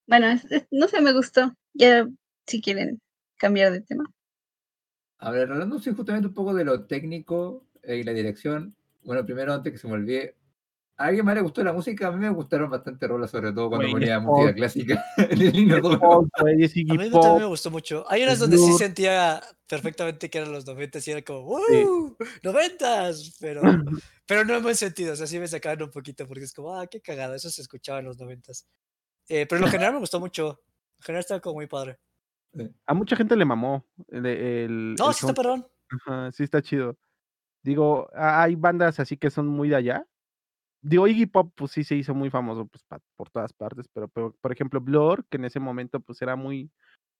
[0.06, 1.54] Bueno, es- es- no sé, me gustó.
[1.72, 2.06] Ya,
[2.46, 3.00] si quieren
[3.38, 4.04] cambiar de tema.
[5.20, 8.76] A ver, hablando sí, justamente un poco de lo técnico eh, y la dirección.
[9.04, 10.36] Bueno, primero, antes que se me olvide,
[11.00, 12.08] ¿a alguien más le gustó la música?
[12.08, 15.78] A mí me gustaron bastante rolas, sobre todo cuando ponía música clásica en el A
[16.94, 18.04] mí también me gustó mucho.
[18.08, 21.84] Hay unas donde sí sentía perfectamente que eran los 90 y era como, Sí.
[21.84, 22.16] ¡Uh!
[22.42, 23.34] ¡Noventas!
[23.40, 23.62] Pero,
[24.26, 25.14] pero no en buen sentido.
[25.14, 27.34] O sea, sí me sacaban un poquito porque es como, ¡ah, qué cagada!
[27.34, 28.66] Eso se escuchaba en los noventas.
[29.28, 30.60] Eh, pero en lo general me gustó mucho.
[30.98, 31.98] En general estaba como muy padre.
[32.84, 33.86] A mucha gente le mamó.
[34.08, 35.66] El, el, No, el sí está perdón.
[35.88, 36.98] Ajá, sí está chido.
[37.62, 40.06] Digo, hay bandas así que son muy de allá.
[40.82, 44.08] Digo, Iggy Pop, pues sí se hizo muy famoso pues, pa- por todas partes, pero,
[44.08, 46.70] pero, por ejemplo, Blur, que en ese momento pues era muy,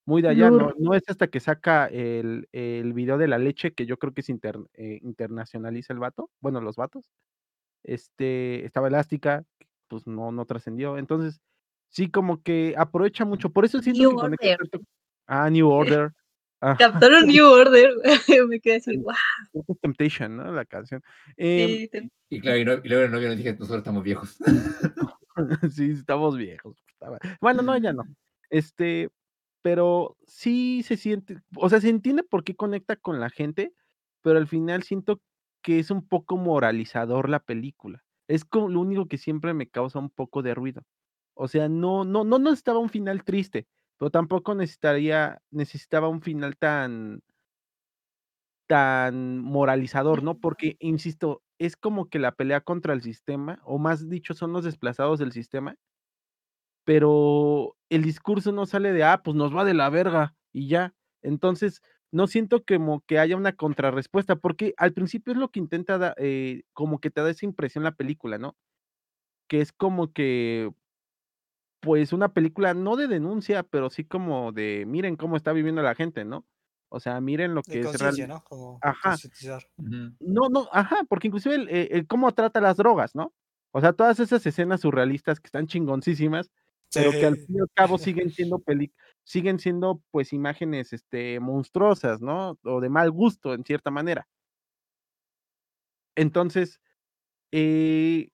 [0.07, 3.73] muy de allá, no, no es hasta que saca el, el video de la leche,
[3.73, 7.05] que yo creo que se inter- eh, internacionaliza el vato, bueno, los vatos.
[7.85, 9.45] Este, estaba elástica,
[9.89, 10.99] pues no, no trascendió.
[10.99, 11.41] Entonces,
[11.91, 13.51] sí, como que aprovecha mucho.
[13.51, 14.69] Por eso siento New que conecta Order.
[14.71, 14.87] tanto-
[15.27, 15.69] Ah, New
[16.09, 16.13] Order.
[16.61, 17.91] Ah, Captaron New Order.
[18.49, 19.15] me quedé así, wow.
[19.81, 20.53] Temptation, ¿no?
[20.53, 21.03] La canción.
[21.37, 24.39] Em, Sí, Y claro, y, no- y luego el novio nos dije, nosotros estamos viejos.
[25.73, 26.77] sí, estamos viejos.
[27.41, 28.05] Bueno, no, ya no.
[28.51, 29.09] Este,
[29.63, 33.73] pero sí se siente, o sea, se entiende por qué conecta con la gente,
[34.23, 35.21] pero al final siento
[35.63, 38.03] que es un poco moralizador la película.
[38.29, 40.83] Es como lo único que siempre me causa un poco de ruido.
[41.35, 43.67] O sea, no, no, no necesitaba un final triste,
[44.01, 47.23] pero tampoco necesitaría, necesitaba un final tan,
[48.67, 50.39] tan moralizador, ¿no?
[50.39, 54.65] Porque, insisto, es como que la pelea contra el sistema, o más dicho, son los
[54.65, 55.77] desplazados del sistema,
[56.85, 60.95] pero el discurso no sale de, ah, pues nos va de la verga y ya.
[61.23, 61.83] Entonces,
[62.13, 66.15] no siento como que haya una contrarrespuesta, porque al principio es lo que intenta, da-
[66.19, 68.57] eh, como que te da esa impresión la película, ¿no?
[69.49, 70.71] Que es como que,
[71.81, 75.95] pues, una película no de denuncia, pero sí como de, miren cómo está viviendo la
[75.95, 76.47] gente, ¿no?
[76.91, 78.29] O sea, miren lo De que es real.
[78.29, 78.43] ¿no?
[78.45, 79.17] Como Ajá.
[79.79, 83.33] No, no, ajá, porque inclusive el, eh, el cómo trata las drogas, ¿no?
[83.73, 86.51] O sea, todas esas escenas surrealistas que están chingoncísimas,
[86.93, 88.93] pero que al fin y al cabo siguen siendo peli
[89.25, 92.59] siguen siendo, pues, imágenes, este, monstruosas, ¿no?
[92.65, 94.27] O de mal gusto, en cierta manera.
[96.17, 96.81] Entonces,
[97.53, 98.31] eh,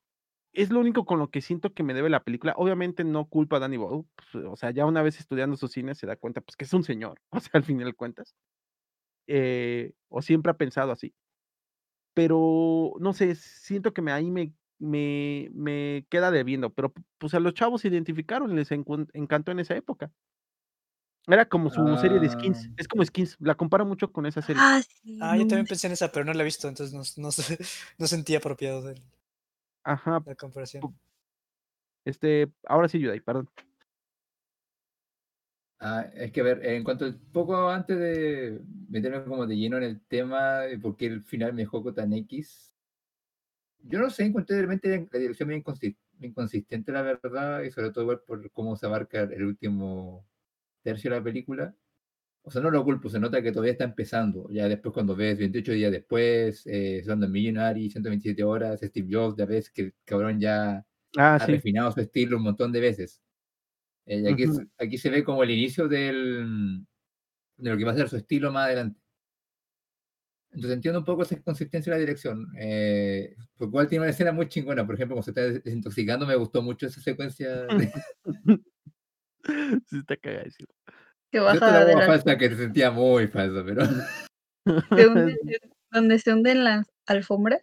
[0.56, 2.54] es lo único con lo que siento que me debe la película.
[2.56, 5.94] Obviamente no culpa a Danny Boyle, pues, o sea, ya una vez estudiando su cine
[5.94, 8.34] se da cuenta, pues, que es un señor, o sea, al final de cuentas.
[9.28, 11.12] Eh, o siempre ha pensado así.
[12.16, 17.40] Pero, no sé, siento que me ahí me me me queda debiendo, pero, pues, a
[17.40, 20.10] los chavos se identificaron, les encantó en esa época.
[21.28, 22.74] Era como su serie de Skins, Ah.
[22.76, 24.62] es como Skins, la comparo mucho con esa serie.
[24.64, 25.18] Ah, sí.
[25.20, 27.30] Ah, yo no también pensé en esa, pero no la he visto, entonces no, no,
[27.98, 28.94] no sentí apropiado de
[29.86, 30.82] Ajá, la comparación.
[32.04, 33.48] este, ahora sí, Yudai, perdón.
[35.78, 39.76] Ah, es que a ver, en cuanto al- poco antes de meterme como de lleno
[39.76, 42.72] en el tema de por qué el final me dejó tan X,
[43.82, 48.02] yo no sé, encontré realmente la dirección bien inconsi- inconsistente, la verdad, y sobre todo
[48.02, 50.26] igual por cómo se abarca el último
[50.82, 51.74] tercio de la película.
[52.48, 54.48] O sea, no lo culpo, se nota que todavía está empezando.
[54.50, 59.46] Ya después cuando ves 28 días después, eh, Slumdog Millionary, 127 horas, Steve Jobs, ya
[59.46, 61.50] ves que el cabrón ya Ah, ha sí.
[61.50, 63.20] refinado su estilo un montón de veces.
[64.06, 64.68] Eh, y aquí, es- Ujú.
[64.78, 66.86] aquí se ve como el inicio del,
[67.56, 69.00] de lo que va a ser su estilo más adelante.
[70.52, 72.46] Entonces entiendo un poco esa inconsistencia en la dirección.
[72.60, 74.86] Eh, porque igual tiene una escena muy chingona.
[74.86, 77.66] Por ejemplo, cuando se está des- desintoxicando, me gustó mucho esa secuencia.
[77.66, 77.92] De,
[79.88, 80.68] Sí, está cagadísimo.
[81.36, 83.84] Que Yo baja te la de la falsa que se sentía muy falsa, pero
[84.96, 85.38] se hunde-
[85.90, 87.60] donde se hunden las alfombras.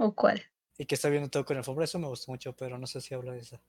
[0.00, 0.42] ¿O cuál?
[0.78, 3.14] Y que está viendo todo con alfombra, eso me gustó mucho, pero no sé si
[3.14, 3.62] habla de esa.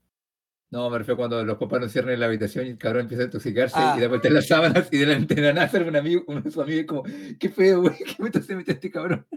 [0.72, 3.22] no, me refiero cuando los papás nos cierran en la habitación y el cabrón empieza
[3.22, 3.94] a intoxicarse Ah.
[3.96, 6.50] y da vuelta las sábanas y de la, de la nada un amigo, uno de
[6.50, 7.04] sus amigos y como,
[7.40, 9.28] qué feo, güey, qué meta se mete este cabrón.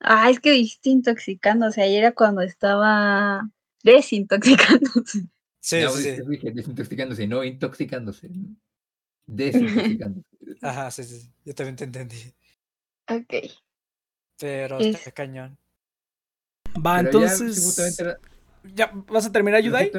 [0.00, 1.82] Ah, es que dijiste intoxicándose.
[1.82, 3.50] Ayer era cuando estaba
[3.82, 5.26] desintoxicándose.
[5.60, 8.28] Sí, Ya, sí, dije, desintoxicándose, no intoxicándose.
[9.26, 10.26] Desintoxicándose.
[10.62, 11.32] Ajá, sí, sí.
[11.44, 12.34] Yo también te entendí.
[13.10, 13.34] Ok.
[14.38, 15.58] Pero Es- está cañón.
[16.86, 17.64] Va, Pero ya, sí, entonces.
[17.64, 18.28] justamente
[18.74, 19.90] ¿Ya vas a terminar, Yudai?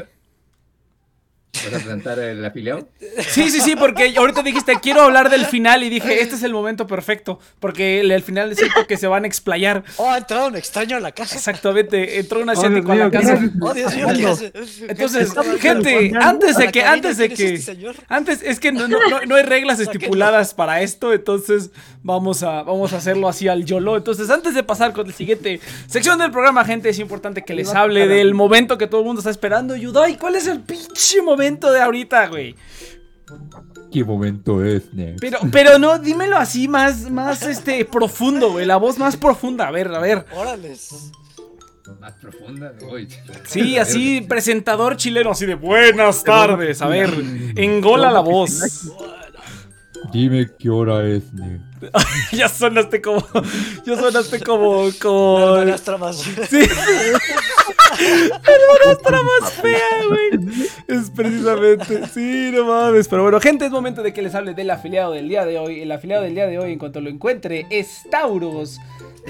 [1.52, 2.88] ¿Vas a presentar el afiliado?
[3.32, 6.54] Sí, sí, sí, porque ahorita dijiste, quiero hablar del final y dije, este es el
[6.54, 9.84] momento perfecto, porque el, el final siento que se van a explayar.
[9.98, 11.36] Oh, ha entrado un extraño a la casa.
[11.36, 13.40] Exactamente, entró un Dios asiático a la mío, ¿qué casa.
[13.62, 14.54] Oh, Dios mío, ¿qué hace?
[14.88, 17.96] Entonces, ¿Qué está gente, antes de que, antes de ¿quién es que, este señor?
[18.08, 21.72] antes, es que no, no, no- no hay reglas estipuladas para esto, entonces
[22.04, 23.98] vamos a, vamos a hacerlo así al YOLO.
[23.98, 27.74] Entonces, antes de pasar con la siguiente sección del programa, gente, es importante que les
[27.74, 29.76] hable del momento que todo el mundo está esperando.
[29.76, 32.56] Yudai, ¿cuál es el pinche momento de ahorita, güey?
[33.91, 35.15] ¿Qué momento es, ne?
[35.19, 39.67] Pero, pero no, dímelo así, más, más, este, profundo, güey, la voz más profunda.
[39.67, 40.25] A ver, a ver.
[40.36, 41.12] Órales.
[41.99, 43.08] Más profunda, voy.
[43.45, 46.82] Sí, así, presentador chileno, así de buenas tardes.
[46.84, 47.10] A ver,
[47.56, 48.91] engola la voz.
[50.12, 51.62] Dime qué hora es, ne.
[52.32, 53.26] ya sonaste como,
[53.86, 55.39] ya sonaste como, como...
[55.39, 56.17] Las buenas tramas.
[56.17, 56.60] Sí.
[58.00, 60.30] La nuestra más fea, güey.
[60.88, 62.08] Es precisamente.
[62.08, 63.08] Sí, no mames.
[63.08, 65.82] Pero bueno, gente, es momento de que les hable del afiliado del día de hoy.
[65.82, 68.80] El afiliado del día de hoy, en cuanto lo encuentre, es Tauros.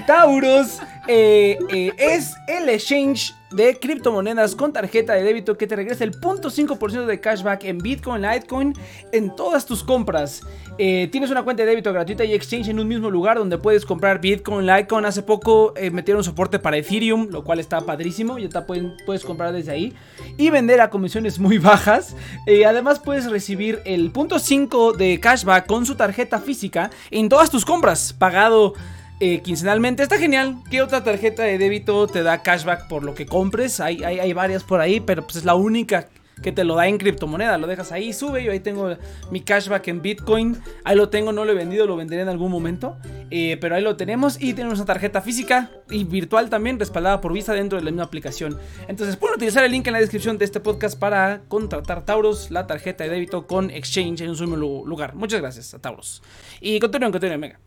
[0.02, 6.04] Tauros eh, eh, es el exchange de criptomonedas con tarjeta de débito que te regresa
[6.04, 8.74] el 0.5% de cashback en Bitcoin, Litecoin,
[9.10, 10.42] en todas tus compras.
[10.78, 13.84] Eh, tienes una cuenta de débito gratuita y exchange en un mismo lugar donde puedes
[13.84, 15.04] comprar Bitcoin, Litecoin.
[15.04, 18.38] Hace poco eh, metieron soporte para Ethereum, lo cual está padrísimo.
[18.38, 19.94] Ya te pueden, puedes comprar desde ahí
[20.36, 22.14] y vender a comisiones muy bajas.
[22.46, 28.12] Además, puedes recibir el 0.5 de cashback con su tarjeta física en todas tus compras,
[28.12, 28.74] pagado
[29.20, 30.02] eh, quincenalmente.
[30.02, 30.56] Está genial.
[30.70, 33.78] ¿Qué otra tarjeta de débito te da cashback por lo que compres?
[33.80, 36.08] Hay, hay, hay varias por ahí, pero pues es la única
[36.42, 37.58] que te lo da en criptomoneda.
[37.58, 38.42] Lo dejas ahí, sube.
[38.42, 38.96] Yo ahí tengo
[39.30, 40.56] mi cashback en Bitcoin.
[40.84, 42.96] Ahí lo tengo, no lo he vendido, lo venderé en algún momento.
[43.30, 44.40] Eh, pero ahí lo tenemos.
[44.40, 48.04] Y tenemos una tarjeta física y virtual también, respaldada por Visa dentro de la misma
[48.04, 48.58] aplicación.
[48.88, 52.66] Entonces pueden utilizar el link en la descripción de este podcast para contratar Tauros, la
[52.66, 55.14] tarjeta de débito con Exchange en un lu- lugar.
[55.14, 56.22] Muchas gracias a Tauros.
[56.62, 57.60] Y continúen, continúen, venga.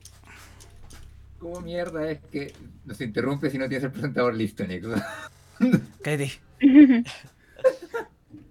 [1.43, 2.53] ¿Cómo mierda es que
[2.85, 4.89] nos interrumpe si no tienes el presentador listo, Nico?
[6.01, 6.31] Cállate.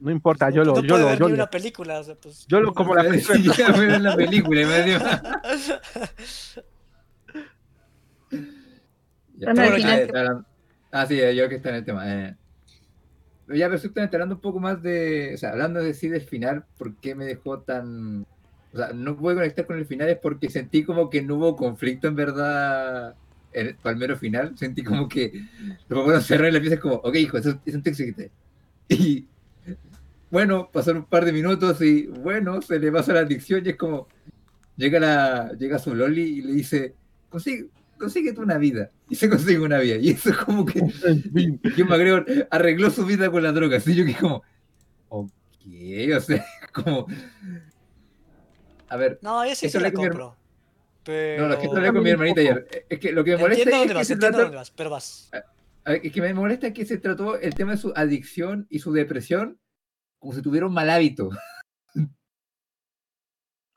[0.00, 2.00] No importa, yo lo, no yo puede lo, ver yo ni lo, una película.
[2.00, 3.38] o sea, pues, yo lo como la película.
[3.72, 4.98] Ver la película, y me dio-
[9.36, 10.44] Ya, final- está hablando-
[10.92, 12.02] Ah, sí, yo que está en el tema.
[12.06, 12.36] eh.
[13.46, 15.32] Pero ya perfectamente hablando un poco más de.
[15.34, 18.26] O sea, hablando de sí del final, ¿por qué me dejó tan.
[18.72, 21.56] O sea, no pude conectar con el final es porque sentí como que no hubo
[21.56, 23.14] conflicto en verdad.
[23.54, 25.30] En el palmero final, sentí como que
[25.88, 28.30] lo bueno cerrar la pieza es como, ok, hijo, eso es un texto que te.
[28.88, 29.26] Y
[30.30, 33.76] bueno, pasaron un par de minutos y bueno, se le pasa la adicción y es
[33.76, 34.08] como.
[34.78, 36.94] Llega, la, llega su Loli y le dice,
[37.28, 37.66] consigue,
[37.98, 38.90] consíguete una vida.
[39.10, 39.96] Y se consigue una vida.
[39.96, 40.80] Y eso es como que
[41.76, 43.76] John McGregor arregló su vida con la droga.
[43.76, 44.42] Así yo que como,
[45.10, 45.30] ok,
[46.16, 47.06] o sea, como...
[48.92, 50.36] A ver, No, yo sí Eso se le la compro.
[51.02, 51.42] Pero...
[51.42, 52.86] no, lo que hablé con mi hermanita ayer.
[52.90, 54.56] Es que lo que me molesta Entiendo es dónde que, vas, se entiendo trató- dónde
[54.58, 55.30] vas, pero vas.
[55.84, 58.66] a ver, es que me molesta es que se trató el tema de su adicción
[58.68, 59.58] y su depresión
[60.20, 61.30] como si tuviera un mal hábito.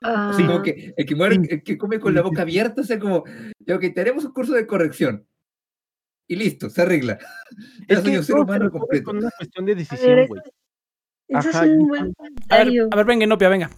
[0.02, 2.84] Así como Ah, que el que, muere, el que come con la boca abierta, o
[2.84, 3.24] sea, como,
[3.60, 5.26] ya, ok, te haremos un curso de corrección.
[6.28, 7.18] Y listo, se arregla.
[7.88, 9.04] Es que un ser humano completo.
[9.04, 10.42] con una cuestión de decisión, eso, güey.
[11.28, 12.88] eso Ajá, es un buen A ver, comentario.
[12.92, 13.70] a ver, venga, Inopia, venga.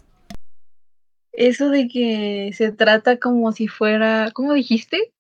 [1.39, 5.13] Eso de que se trata como si fuera, ¿cómo dijiste?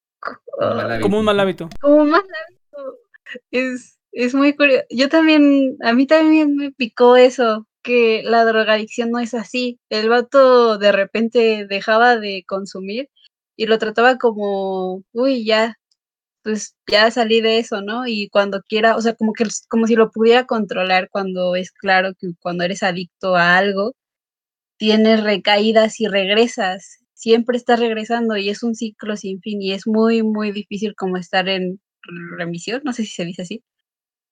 [0.58, 1.02] Un mal hábito.
[1.04, 1.24] Como un
[2.10, 2.22] mal
[2.72, 2.98] como hábito.
[3.52, 4.84] Es, es muy curioso.
[4.90, 9.78] Yo también, a mí también me picó eso, que la drogadicción no es así.
[9.90, 13.08] El vato de repente dejaba de consumir
[13.56, 15.76] y lo trataba como, uy, ya,
[16.42, 18.08] pues ya salí de eso, ¿no?
[18.08, 22.10] Y cuando quiera, o sea, como que como si lo pudiera controlar cuando es claro
[22.18, 23.94] que cuando eres adicto a algo,
[24.78, 26.98] tienes recaídas y regresas.
[27.14, 31.16] Siempre estás regresando y es un ciclo sin fin y es muy, muy difícil como
[31.18, 31.80] estar en
[32.38, 33.64] remisión, no sé si se dice así.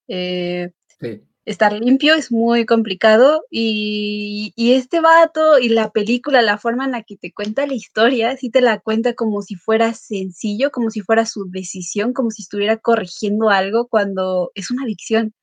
[0.08, 1.22] Eh, Sí.
[1.44, 6.92] estar limpio es muy complicado y, y este vato y la película, la forma en
[6.92, 10.90] la que te cuenta la historia, sí te la cuenta como si fuera sencillo, como
[10.90, 15.34] si fuera su decisión, como si estuviera corrigiendo algo cuando es una adicción.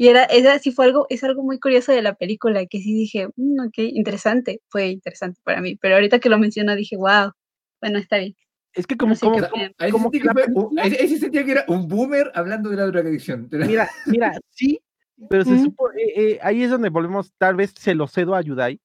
[0.00, 2.94] Y era, era sí fue algo, es algo muy curioso de la película, que sí
[2.94, 7.32] dije, "Mm, ok, interesante, fue interesante para mí, pero ahorita que lo menciono dije, wow,
[7.80, 8.36] bueno, está bien.
[8.74, 9.64] Es que como, No sé como, como-.
[9.78, 12.30] Ahí, como que que la fue un- ahí- ahí sí sentía que era un boomer
[12.34, 13.48] hablando de la drogadicción.
[13.50, 14.80] Mira, mira, sí,
[15.28, 15.62] pero se Ujú.
[15.64, 18.80] supo, eh, eh, ahí es donde volvemos, tal vez se lo cedo a Yudai,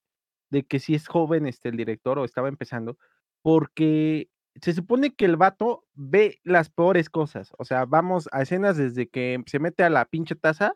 [0.49, 2.97] de que si es joven este, el director o estaba empezando,
[3.43, 4.29] porque
[4.61, 7.51] se supone que el vato ve las peores cosas.
[7.59, 10.73] O sea, vamos a escenas desde que se mete a la pinche taza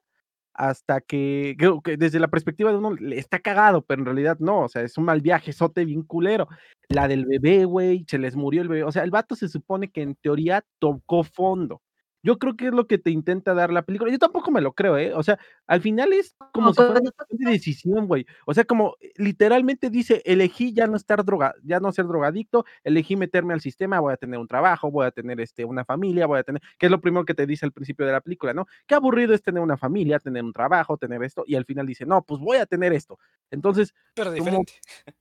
[0.58, 4.62] hasta que, que desde la perspectiva de uno le está cagado, pero en realidad no,
[4.64, 6.48] o sea, es un mal viaje, sote bien culero.
[6.90, 8.84] La del bebé, güey, se les murió el bebé.
[8.84, 11.82] O sea, el vato se supone que en teoría tocó fondo.
[12.24, 14.12] Yo creo que es lo que te intenta dar la película.
[14.12, 15.14] Yo tampoco me lo creo, ¿eh?
[15.14, 18.26] O sea, al final es como No, si fuera cuando una decisión, güey.
[18.46, 22.66] O sea, como eh, literalmente dice, elegí ya no estar droga, ya no ser drogadicto,
[22.84, 26.26] elegí meterme al sistema, voy a tener un trabajo, voy a tener este, una familia,
[26.26, 28.54] voy a tener, que es lo primero que te dice al principio de la película,
[28.54, 28.66] ¿no?
[28.88, 32.06] Qué aburrido es tener una familia, tener un trabajo, tener esto, y al final dice,
[32.06, 33.20] no, pues voy a tener esto.
[33.52, 34.74] Entonces, Pero como- diferente.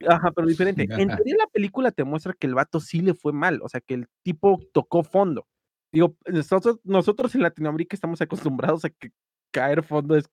[0.08, 0.86] Ajá, pero diferente.
[1.08, 3.80] En teoría la película te muestra que el vato sí le fue mal, o sea,
[3.80, 5.46] que el tipo tocó fondo.
[5.92, 9.10] Digo, nosotros, nosotros en Latinoamérica estamos acostumbrados a que
[9.52, 10.28] caer fondo es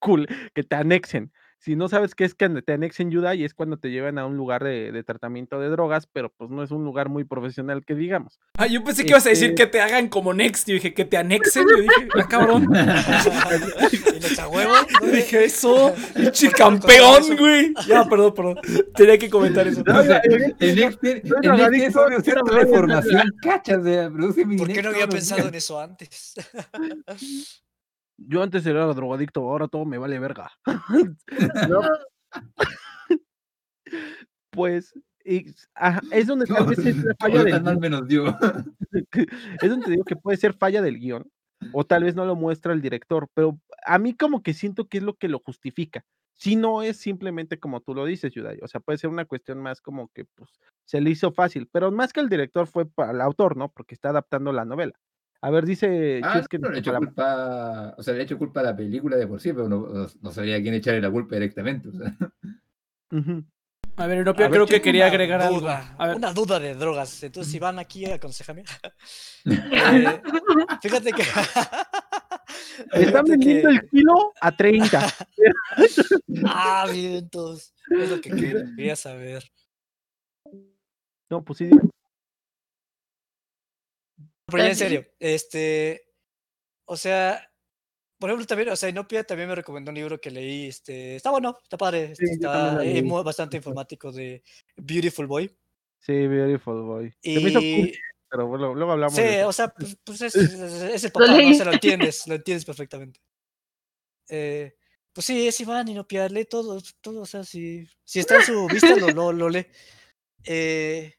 [0.00, 1.32] cool, que te anexen.
[1.64, 4.26] Si no sabes qué es que te anexen ayuda y es cuando te llevan a
[4.26, 7.86] un lugar de, de tratamiento de drogas, pero pues no es un lugar muy profesional
[7.86, 8.38] que digamos.
[8.58, 10.68] Ah, yo pensé que ibas a decir Este- que te hagan como Next.
[10.68, 11.64] Yo dije que te anexen.
[11.66, 12.68] Yo dije, ah, cabrón.
[15.02, 15.94] y dije eso.
[16.14, 17.72] Pinche campeón, güey.
[17.88, 18.58] Ya, perdón, perdón.
[18.94, 19.80] Tenía que comentar eso.
[19.80, 20.20] O sea,
[20.58, 21.00] el Next
[22.22, 26.34] cierta deformación, cachas, de produce mi ¿Por qué no había pensado en eso antes?
[28.16, 30.50] Yo antes era drogadicto, ahora todo me vale verga.
[34.50, 38.24] Pues y- ajá, es donde tal vez es la falla del mal menos yo.
[39.62, 41.28] es donde digo que puede ser falla del guion,
[41.72, 44.98] o tal vez no lo muestra el director, pero a mí como que siento que
[44.98, 46.04] es lo que lo justifica.
[46.34, 49.60] Si no es simplemente como tú lo dices, Yudai, o sea, puede ser una cuestión
[49.60, 50.50] más como que pues
[50.84, 53.70] se le hizo fácil, pero más que el director fue para el autor, ¿no?
[53.70, 54.94] Porque está adaptando la novela.
[55.44, 58.60] A ver, dice Ah, que no le echo para- culpa, o sea, le echo culpa
[58.60, 61.34] a la película de por sí, pero no, no, sabía a quién echarle la culpa
[61.36, 61.90] directamente.
[61.90, 62.16] o sea.
[63.12, 63.44] Ujú.
[63.96, 65.60] A ver, Europeo A ver, creo que quería Una agregar algo.
[65.60, 67.22] duda, A ver, Una duda de drogas.
[67.22, 68.64] Entonces, si van aquí, aconsejame.
[69.44, 70.22] Eh,
[70.80, 71.22] fíjate que.
[72.92, 75.06] Están vendiendo que- el kilo a 30.
[76.46, 77.74] Ah, bien, entonces.
[77.90, 79.44] Es lo que quería saber.
[81.30, 81.82] No, pues sí, dime.
[84.46, 86.08] Pero ya en serio, este.
[86.86, 87.50] O sea.
[88.16, 91.30] Por ejemplo, también, o sea, Inopia también me recomendó un libro que leí, este, está
[91.30, 94.42] bueno, está padre, este, Sí, está eh, bastante informático de
[94.76, 95.54] Beautiful Boy.
[95.98, 97.12] Sí, Beautiful Boy.
[97.20, 97.92] Se me hizo Y cool,
[98.30, 100.52] pero bueno, luego hablamos Sí, de o sea, pues, pues es, es-
[100.82, 101.50] es el papá, ¿no?
[101.50, 103.20] O sea, lo entiendes, lo entiendes perfectamente.
[104.30, 104.74] Eh,
[105.12, 108.66] pues sí, es Iván Inopia, lee todo, todo, o sea, si, si está en su
[108.68, 109.66] vista, lo, lo, lo lee.
[110.44, 111.14] Eh,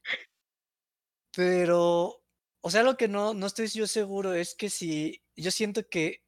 [1.36, 2.24] pero,
[2.66, 6.24] o sea, lo que no, no estoy yo seguro es que si, yo siento que,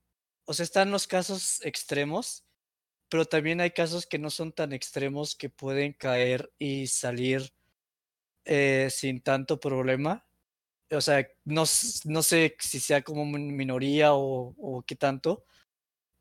[0.45, 2.45] o sea, están los casos extremos,
[3.10, 7.54] pero también hay casos que no son tan extremos que pueden caer y salir
[8.45, 10.26] eh, sin tanto problema.
[10.91, 11.63] O sea, no,
[12.06, 15.45] no sé si sea como min- minoría o, o qué tanto,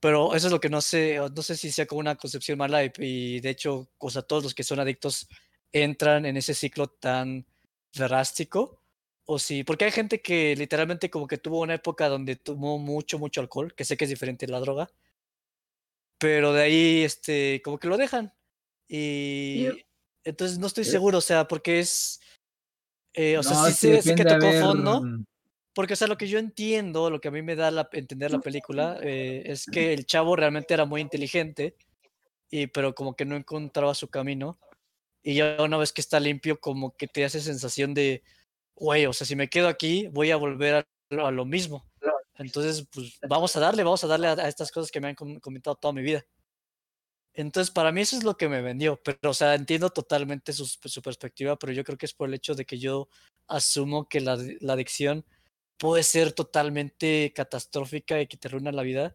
[0.01, 2.85] pero eso es lo que no sé, no sé si sea como una concepción mala
[2.85, 5.29] y, de hecho, o todos los que son adictos
[5.73, 7.47] entran en ese ciclo tan
[7.95, 8.83] drástico,
[9.27, 13.19] o si, porque hay gente que literalmente como que tuvo una época donde tomó mucho,
[13.19, 14.89] mucho alcohol, que sé que es diferente la droga,
[16.19, 18.33] pero de ahí, este, como que lo dejan.
[18.89, 19.67] Y
[20.25, 20.87] entonces no estoy Eh.
[20.87, 22.21] seguro, o sea, porque es,
[23.15, 25.03] eh, o sea, No, sí es que tocó ver, fondo,
[25.75, 28.31] porque, o sea, lo que yo entiendo, lo que a mí me da la, entender
[28.31, 31.77] la película, eh, es que el chavo realmente era muy inteligente,
[32.51, 34.59] y, pero como que no encontraba su camino.
[35.23, 38.23] Y ya una vez que está limpio, como que te hace sensación de,
[38.77, 41.85] güey, o sea, si me quedo aquí, voy a volver a, lo- a lo mismo.
[42.39, 45.15] Entonces, pues vamos a darle, vamos a darle a, a estas cosas que me han
[45.17, 46.25] com- comentado toda mi vida.
[47.35, 49.01] Entonces, para mí eso es lo que me vendió.
[49.03, 52.35] Pero, o sea, entiendo totalmente su, su perspectiva, pero yo creo que es por el
[52.35, 53.09] hecho de que yo
[53.47, 55.25] asumo que la, la adicción
[55.79, 59.15] puede ser totalmente catastrófica y que te arruina la vida,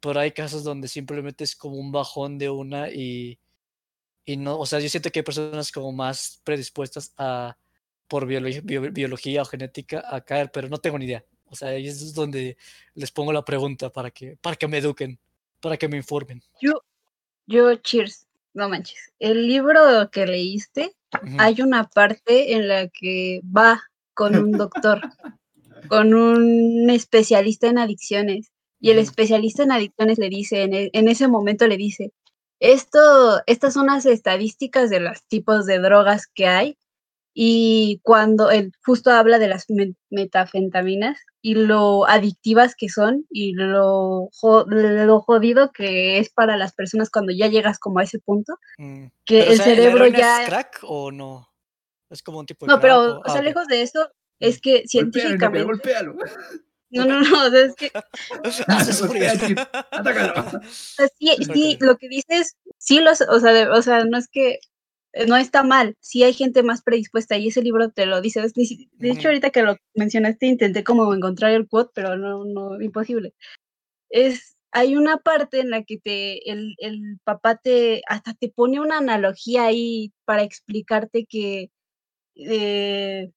[0.00, 3.38] pero hay casos donde simplemente es como un bajón de una y,
[4.24, 7.56] y no, o sea, yo siento que hay personas como más predispuestas a,
[8.10, 11.24] por biolo- bio- biología o genética, a caer, pero no tengo ni idea.
[11.46, 12.56] O sea, ahí es donde
[12.94, 15.18] les pongo la pregunta para que, para que me eduquen,
[15.60, 16.42] para que me informen.
[16.60, 16.82] Yo,
[17.46, 18.98] yo, cheers, no manches.
[19.18, 20.92] El libro que leíste,
[21.38, 23.80] hay una parte en la que va
[24.14, 25.00] con un doctor,
[25.88, 28.50] con un especialista en adicciones.
[28.80, 32.12] Y el especialista en adicciones le dice, en, e- en ese momento le dice,
[32.60, 36.76] esto, estas son las estadísticas de los tipos de drogas que hay.
[37.42, 43.54] Y cuando él justo habla de las me- metafentaminas y lo adictivas que son y
[43.54, 48.18] lo, jo- lo jodido que es para las personas cuando ya llegas como a ese
[48.18, 49.06] punto, Mm.
[49.24, 50.42] que Pero, o el sea, ¿la cerebro ya...
[50.42, 51.48] ¿Es crack o no?
[52.10, 52.82] Es como un tipo de No, crack.
[52.82, 54.06] pero, o- o ah, sea, lejos de eso,
[54.38, 55.64] es que no, pero científicamente.
[55.64, 56.16] golpéalo.
[56.92, 57.88] No, no, no, o sea, es que
[58.66, 59.46] Hace Golpea, sufrir.
[59.46, 59.58] Chip,
[59.92, 60.34] Atácalo.
[60.40, 64.18] o sea, sí, sí, lo que dices, sí los, o sea, de- o sea, no
[64.18, 64.58] es que
[65.26, 68.48] no está mal, sí hay gente más predispuesta y ese libro te lo dice.
[68.50, 72.80] si- De hecho, ahorita que lo mencionaste, intenté como encontrar el quote, pero no, no,
[72.80, 73.34] imposible.
[74.10, 78.80] Es, hay una parte en la que te, el, el papá te, hasta te pone
[78.80, 81.70] una analogía ahí para explicarte que
[82.36, 83.32] eh,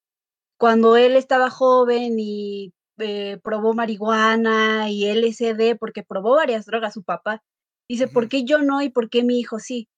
[0.57, 7.03] cuando él estaba joven y eh, probó marihuana y LSD, porque probó varias drogas su
[7.03, 7.43] papá,
[7.89, 9.89] dice, ¿por qué yo no y por qué mi hijo sí?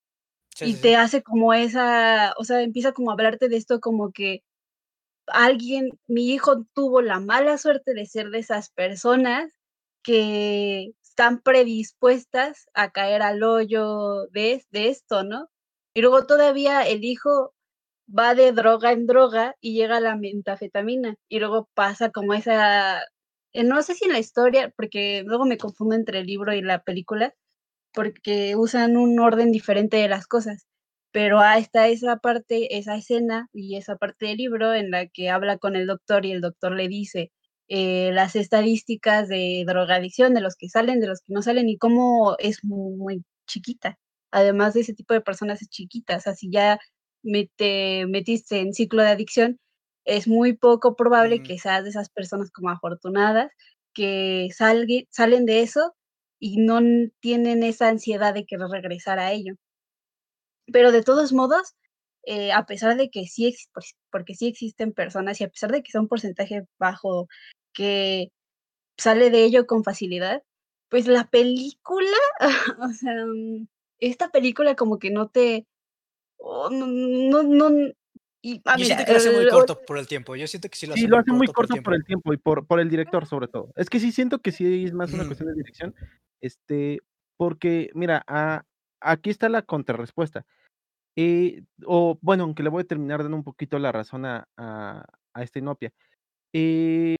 [0.55, 0.93] Sí, y sí, te sí.
[0.95, 4.43] hace como esa, o sea, empieza como a hablarte de esto como que
[5.27, 9.51] alguien, mi hijo tuvo la mala suerte de ser de esas personas
[10.03, 15.49] que están predispuestas a caer al hoyo de, de esto, ¿no?
[15.93, 17.53] Y luego todavía el hijo
[18.07, 23.01] va de droga en droga y llega a la metafetamina y luego pasa como esa,
[23.53, 26.61] eh, no sé si en la historia, porque luego me confundo entre el libro y
[26.61, 27.33] la película,
[27.95, 30.67] porque usan un orden diferente de las cosas.
[31.11, 35.29] Pero ahí está esa parte, esa escena y esa parte del libro en la que
[35.29, 37.31] habla con el doctor y el doctor le dice
[37.69, 41.77] eh, las estadísticas de drogadicción, de los que salen, de los que no salen y
[41.77, 43.97] cómo es muy, muy chiquita.
[44.31, 46.17] Además de ese tipo de personas es chiquita.
[46.17, 46.79] O sea, si ya
[47.23, 49.59] me- te metiste en ciclo de adicción,
[50.05, 53.51] es muy poco probable que seas de esas personas como afortunadas
[53.93, 55.95] que salgue- salen de eso
[56.39, 56.79] y no
[57.19, 59.55] tienen esa ansiedad de querer regresar a ello.
[60.71, 61.75] Pero de todos modos,
[62.23, 65.83] eh, a pesar de que sí, pues, porque sí existen personas y a pesar de
[65.83, 67.27] que sea un porcentaje bajo
[67.73, 68.31] que
[68.97, 70.43] sale de ello con facilidad,
[70.89, 72.17] pues la película,
[72.79, 73.67] o sea, mm,
[73.99, 75.67] esta película como que no te,
[76.37, 77.69] oh, no, no,
[78.47, 80.35] y, ah, Yo mira, siento que lo hace muy corto por el tiempo.
[80.35, 82.67] Yo siento que sí lo hace Sí, lo muy corto por el tiempo y por,
[82.67, 83.71] por el director, sobre todo.
[83.75, 85.95] Es que sí siento que sí es más una cuestión de dirección.
[86.41, 86.99] Este,
[87.37, 88.63] porque, mira, a-
[89.01, 90.45] aquí está la contrarrespuesta.
[91.15, 95.03] Eh, o bueno, aunque le voy a terminar dando un poquito la razón a, a,
[95.33, 95.91] a esta inopia.
[96.53, 97.15] Eh,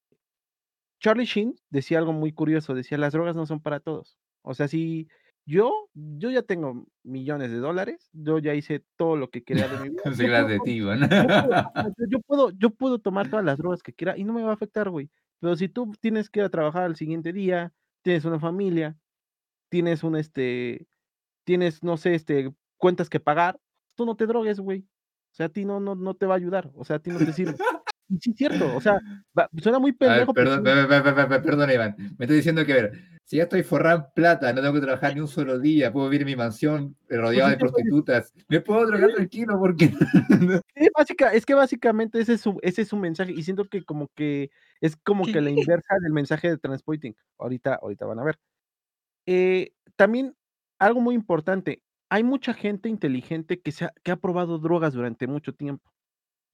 [1.01, 4.19] Charlie Sheen decía algo muy curioso, decía, las drogas no son para todos.
[4.43, 5.07] O sea, si
[5.45, 9.77] yo, yo ya tengo millones de dólares, yo ya hice todo lo que quería de
[9.77, 10.01] mi vida.
[10.05, 10.79] Yo de ti,
[12.09, 14.53] yo puedo, yo puedo tomar todas las drogas que quiera y no me va a
[14.55, 15.09] afectar, güey.
[15.39, 18.97] Pero si tú tienes que ir a trabajar al siguiente día, tienes una familia,
[19.69, 20.87] tienes un este,
[21.43, 23.59] tienes, no sé, este, cuentas que pagar,
[23.95, 24.79] tú no te drogues, güey.
[25.31, 27.11] O sea, a ti no, no, no te va a ayudar, o sea, a ti
[27.11, 27.55] no te sirve.
[28.10, 28.99] Y sí es cierto, o sea,
[29.38, 31.72] va- suena muy A ver, pendejo, pero perdón, sí, pe- pe- pe- pe- pe- perdón,
[31.72, 31.95] Iván.
[32.18, 32.91] Me estoy diciendo que, a ver,
[33.24, 36.08] si ya estoy forrado en plata, no tengo que trabajar ni un solo día, puedo
[36.10, 39.89] vivir en mi mansión eh, rodeado sí de prostitutas, me puedo drogar tranquilo porque
[40.76, 43.84] Sí, básica, es que básicamente ese es su, ese es su mensaje y siento que
[43.84, 44.51] como que
[44.82, 47.16] es como que la inversa del mensaje de Transpoiting.
[47.39, 48.38] Ahorita, ahorita van a ver.
[49.26, 50.36] Eh, también
[50.78, 55.26] algo muy importante, hay mucha gente inteligente que, se ha, que ha probado drogas durante
[55.28, 55.89] mucho tiempo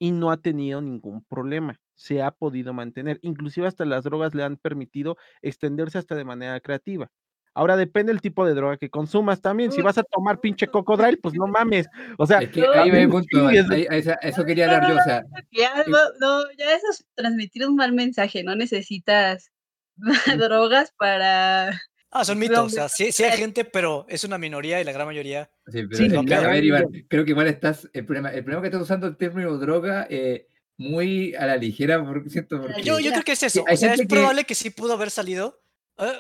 [0.02, 4.42] y no ha tenido ningún problema, se ha podido mantener, inclusive hasta las drogas le
[4.44, 7.08] han permitido extenderse hasta de manera creativa.
[7.54, 9.72] Ahora depende el tipo de droga que consumas también.
[9.72, 11.88] Si vas a tomar pinche cocodrile, pues no mames.
[12.18, 14.44] O sea, es que ahí va el también punto, Iván, chingues, ahí- ahí- esa- eso
[14.44, 15.22] quería no, yo, o sea,
[15.52, 19.52] Ya, no, no, ya eso es transmitir un mal mensaje, no necesitas
[20.50, 21.80] drogas para...
[22.12, 22.60] Ah, son mitos.
[22.60, 23.38] O sea, sí, sí hay eh.
[23.38, 25.50] gente, pero es una minoría y la gran mayoría.
[25.68, 28.06] sí, pero Sí, es no, que, claro, a ver, Iván, creo que igual estás, el
[28.06, 30.48] problema, el problema que estás usando el término droga eh,
[30.78, 33.64] muy a la ligera, porque siento, la porque Yo, yo creo que es eso.
[33.70, 35.62] O sea, es que- probable que sí pudo haber salido.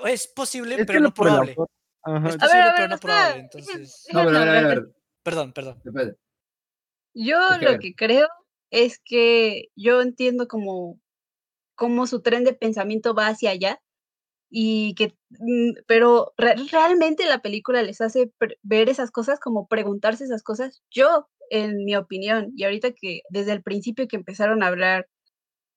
[0.05, 1.55] Es posible, es pero no por probable.
[2.03, 3.39] Ajá, Es A ver, posible, pero no probable.
[3.53, 5.81] Entonces, No, pero a ver, a ver, a déjenme ver, perdón, perdón.
[7.13, 8.27] Yo Es que, a lo que creo
[8.69, 11.01] es que yo entiendo como,
[11.75, 13.81] como su tren de pensamiento va hacia allá
[14.53, 18.31] y que, mm, pero re- realmente la película les hace
[18.61, 20.83] ver esas cosas, como preguntarse esas cosas.
[20.91, 25.07] Yo, en mi opinión, y ahorita que desde el principio que empezaron a hablar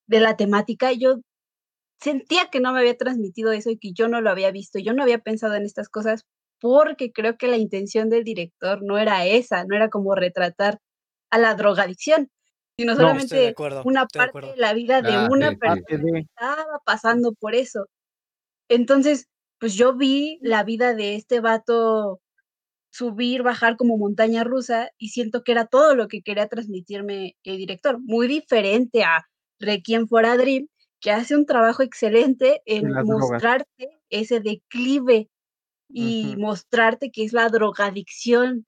[0.08, 1.20] de la temática, yo
[2.00, 4.92] sentía que no me había transmitido eso y que yo no lo había visto, yo
[4.92, 6.24] no había pensado en estas cosas
[6.60, 10.78] porque creo que la intención del director no era esa, no era como retratar
[11.30, 12.28] a la drogadicción,
[12.76, 12.98] sino No.
[12.98, 13.82] De solamente acuerdo.
[13.84, 14.50] una de parte acuerdo.
[14.52, 17.86] de la vida de Ah, una sí, persona de- que estaba pasando por eso.
[18.74, 22.20] Entonces, pues yo vi la vida de este vato
[22.90, 27.56] subir, bajar como montaña rusa y siento que era todo lo que quería transmitirme el
[27.56, 29.26] director, muy diferente a
[29.58, 30.68] Requiem for a Dream,
[31.00, 33.06] que hace un trabajo excelente en drogas.
[33.06, 35.28] mostrarte ese declive
[35.88, 38.66] y mostrarte que es la drogadicción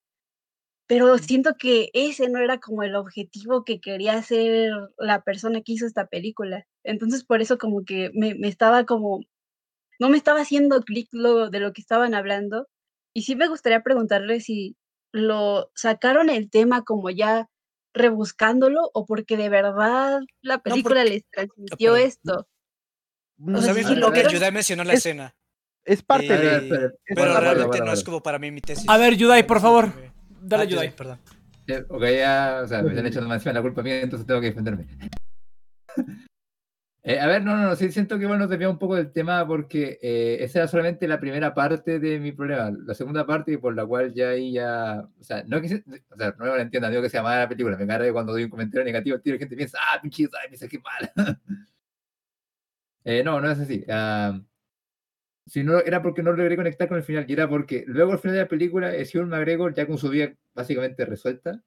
[0.87, 5.73] pero siento que ese no era como el objetivo que quería hacer la persona que
[5.73, 6.65] hizo esta película.
[6.85, 9.21] Entonces, por eso como que me, me estaba como,
[9.99, 12.69] no me estaba haciendo clic lo de lo que estaban hablando.
[13.15, 14.77] Y sí me gustaría preguntarle si
[15.13, 17.49] lo sacaron el tema como ya
[17.95, 22.47] rebuscándolo o porque de verdad la película porque- les transmitió esto.
[23.39, 24.33] No O sea, mí si lo porque vieron.
[24.35, 25.35] Yudai mencionó la Es- escena.
[25.85, 26.91] Es parte ver, de.
[27.15, 28.85] Pero realmente bueno, no es como para mi, mi tesis.
[28.89, 29.87] A ver, Yudai, por favor.
[29.95, 30.95] Ah, Dale, Yudai.
[30.97, 31.21] Perdón.
[31.69, 34.49] Eh, Ok, ya, o sea, me están echando encima la culpa mía, entonces tengo que
[34.49, 34.87] defenderme.
[37.09, 39.13] Eh, a ver, no, no, no, sí siento que bueno, nos desviamos un poco del
[39.13, 42.73] tema porque eh, esa era solamente la primera parte de mi problema.
[42.85, 46.17] La segunda parte, por la cual ya ahí ya, o sea, no que se- o
[46.19, 48.51] sea, no me entiendan, digo que sea mala la película, me carga cuando doy un
[48.51, 51.13] comentario negativo, el tiro, gente piensa, ah, pinche, ay, piensa que mala.
[53.05, 53.85] Eh, no, no es así.
[53.89, 54.41] ah,
[55.47, 58.19] si no, era porque no logré conectar con el final, y era porque luego al
[58.19, 61.63] final de la película, es Ewan McGregor ya con su vida básicamente resuelta,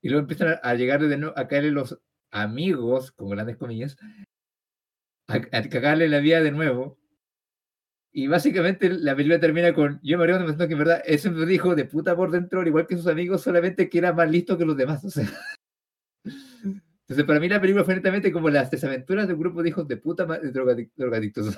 [0.00, 1.98] y luego empiezan a, a de nuevo, a caerle los
[2.34, 3.96] amigos, con grandes comillas,
[5.28, 6.98] a, a cagarle la vida de nuevo.
[8.12, 11.74] Y básicamente la película termina con yo me pensando que en verdad ese me dijo
[11.74, 14.64] de puta por dentro, al igual que sus amigos, solamente que era más listo que
[14.64, 15.04] los demás.
[15.04, 15.26] O sea.
[16.24, 19.86] Entonces, para mí la película fue netamente como las desaventuras de un grupo de hijos
[19.88, 21.56] de puta de drogadic- drogadictos.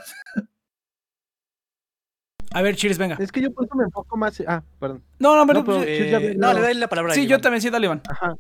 [2.53, 3.17] A ver, Cheers, venga.
[3.21, 4.43] Es que yo por eso me enfoco más.
[4.47, 5.05] Ah, perdón.
[5.19, 5.59] No, no, pero.
[5.61, 7.41] No, pero- eh, ya Eh, no, le doy la palabra a sí, yo Iván.
[7.43, 8.03] también, sí, dale, Iván.
[8.09, 8.35] Ajá.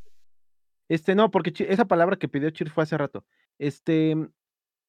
[0.89, 3.24] Este, no, porque esa palabra que pidió Chir fue hace rato.
[3.59, 4.16] Este,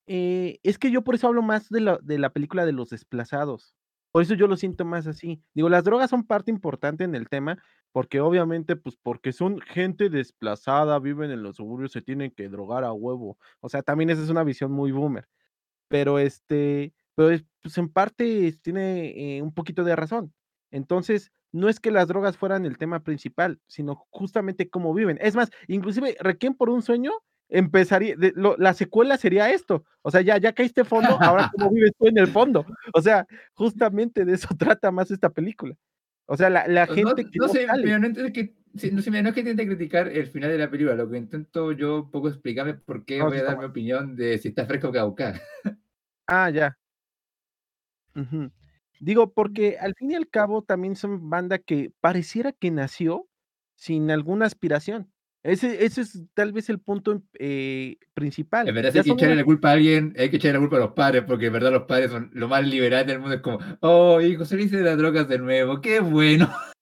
[0.08, 2.90] eh, es que yo por eso hablo más de la, de la película de los
[2.90, 3.76] desplazados.
[4.12, 5.44] Por eso yo lo siento más así.
[5.54, 7.58] Digo, las drogas son parte importante en el tema,
[7.92, 12.84] porque obviamente, pues porque son gente desplazada, viven en los suburbios, se tienen que drogar
[12.84, 13.38] a huevo.
[13.62, 15.28] O sea, también esa es una visión muy boomer.
[15.90, 20.34] Pero este, pero es- pues en parte tiene eh, un poquito de razón.
[20.72, 25.18] Entonces, no es que las drogas fueran el tema principal, sino justamente cómo viven.
[25.22, 27.12] Es más, inclusive Requiem por un sueño
[27.50, 29.86] empezaría, de- lo- la secuela sería esto.
[30.02, 32.66] O sea, ya, ya caíste fondo, ahora cómo vives tú en el fondo.
[32.94, 35.74] O sea, justamente de eso trata más esta película.
[36.26, 38.54] O sea, la, la No, gente que no no sé, mira, no entiendo que,
[38.92, 41.72] no, sé, no es que intente criticar el final de la película, lo que intento
[41.72, 44.66] yo un poco explicarme por qué No, voy a dar mi opinión de si está
[44.66, 45.40] fresco o caducada.
[46.28, 46.78] Ah, ya.
[48.16, 48.52] Ujú.
[49.00, 53.28] Digo, porque al fin y al cabo también son banda que pareciera que nació
[53.76, 55.12] sin alguna aspiración.
[55.44, 58.68] Ese, ese es tal vez el punto eh, principal.
[58.68, 60.76] En verdad, si hay que echarle la culpa a alguien, hay que echarle la culpa
[60.78, 63.36] a los padres, porque en verdad los padres son lo más liberal del mundo.
[63.36, 66.52] Es como, oh, hijo, saliste de las drogas de nuevo, qué bueno.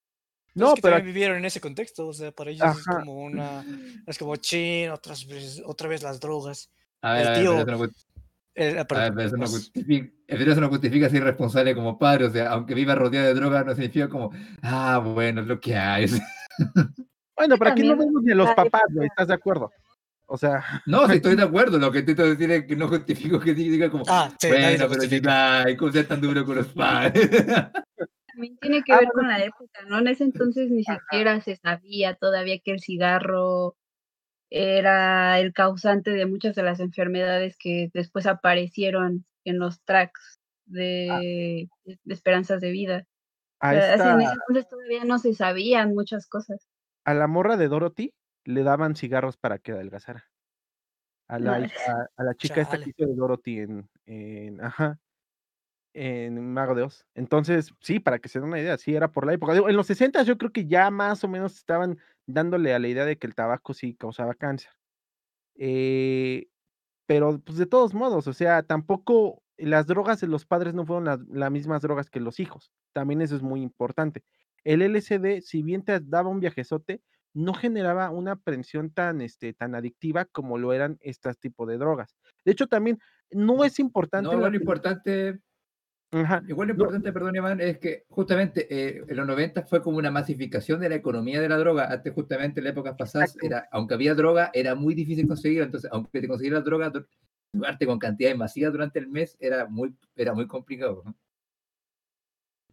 [0.55, 2.99] No, es que pero vivieron en ese contexto, o sea, para ellos es Ajá.
[3.01, 3.61] como una,
[4.07, 6.71] es como chin, otras veces, otra vez las drogas.
[7.01, 7.65] A ver, El a ver, tío-
[8.55, 11.09] no, Eh, ah, a perdón, ver, pero eso no pues, justifica, pero eso no justifica
[11.09, 12.25] ser irresponsable como padre.
[12.25, 14.31] O sea, aunque viva rodeado de drogas, no significa como,
[14.61, 16.05] ah, bueno, es lo que hay.
[17.37, 19.71] bueno, pero aquí no vemos ni a los papás, güey, ¿estás de acuerdo?
[20.27, 21.77] O sea, No, sí estoy de acuerdo.
[21.77, 25.31] Lo que intento decir es que no justifico que diga como, Ah, sí, bueno, pero
[25.31, 27.29] ay, ¿cómo ser tan duro con los padres?
[28.27, 29.99] También tiene que Ah, ver con la época, ¿no?
[29.99, 33.75] En ese entonces ni siquiera se sabía todavía que el cigarro
[34.49, 41.69] era el causante de muchas de las enfermedades que después aparecieron en los tracks de,
[41.83, 43.05] de esperanzas de vida.
[43.61, 46.67] O a sea, esta, En ese entonces todavía no se sabían muchas cosas.
[47.05, 50.25] a la morra de Dorothy le daban cigarros para que adelgazara.
[51.27, 51.67] A la, No,
[52.17, 54.99] a la chica esta que hizo de Dorothy en, en, ajá,
[55.95, 57.07] en Mago de Oz.
[57.15, 59.53] Entonces, sí, para que se den una idea, sí, era por la época.
[59.53, 62.87] Digo, en los 60 yo creo que ya más o menos estaban dándole a la
[62.87, 64.71] idea de que el tabaco sí causaba cáncer.
[65.55, 66.47] Eh,
[67.05, 71.05] pero, pues, de todos modos, o sea, tampoco las drogas de los padres no fueron
[71.05, 72.71] las, mismas drogas que los hijos.
[72.93, 74.23] También eso es muy importante.
[74.63, 77.01] El LSD, si bien te daba un viajezote,
[77.33, 82.15] no generaba una aprensión tan, este, tan adictiva como lo eran estas tipos de drogas.
[82.43, 82.99] De hecho, también
[83.29, 84.29] no es importante.
[84.29, 85.39] No, lo importante,
[86.15, 86.83] Ajá, igual lo No.
[86.83, 90.87] importante, perdón, Iván, es que justamente eh, en los 90 fue como una masificación de
[90.89, 91.91] la economía de la droga.
[91.91, 95.65] Antes, justamente en las épocas pasadas, era, aunque había droga, era muy difícil conseguirla.
[95.65, 97.07] Entonces, aunque te consiguieras droga, dr-
[97.51, 101.01] drogarte con cantidades masivas durante el mes era muy, era muy complicado.
[101.05, 101.15] ¿no?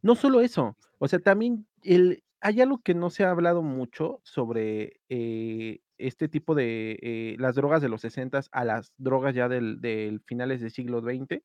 [0.02, 4.20] No solo eso, o sea, también el, hay algo que no se ha hablado mucho
[4.24, 9.48] sobre eh, este tipo de eh, las drogas de los 60 a las drogas ya
[9.48, 11.40] del, del finales del siglo XX,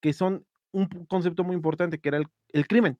[0.00, 0.46] que son
[0.76, 2.98] un concepto muy importante, que era el, el crimen.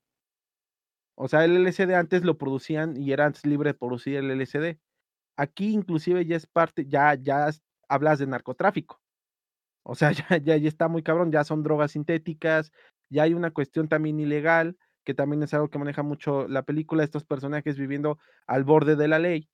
[1.14, 4.78] O sea, el LSD antes lo producían y era antes libre de producir el LSD.
[5.36, 7.50] Aquí inclusive ya es parte, ya, ya
[7.88, 9.00] hablas de narcotráfico.
[9.84, 10.12] O sea,
[10.42, 12.72] ya, ya, está muy cabrón, ya son drogas sintéticas,
[13.10, 17.04] ya hay una cuestión también ilegal que también es algo que maneja mucho la película,
[17.04, 19.48] estos personajes viviendo al borde de la ley.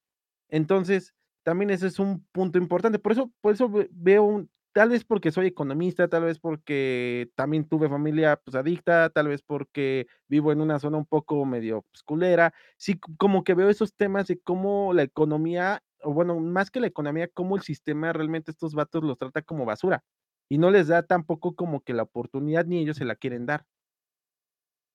[0.49, 1.14] Entonces,
[1.45, 2.99] también ese es un punto importante.
[2.99, 7.31] Por eso, por eso ve- veo un, tal vez porque soy economista, tal vez porque
[7.35, 11.83] también tuve familia pues, adicta, tal vez porque vivo en una zona un poco medio
[11.93, 12.53] pues, culera.
[12.77, 16.87] Sí, como que veo esos temas de cómo la economía, o bueno, más que la
[16.89, 20.03] economía, cómo el sistema realmente estos vatos los trata como basura
[20.49, 23.64] y no les da tampoco como que la oportunidad ni ellos se la quieren dar.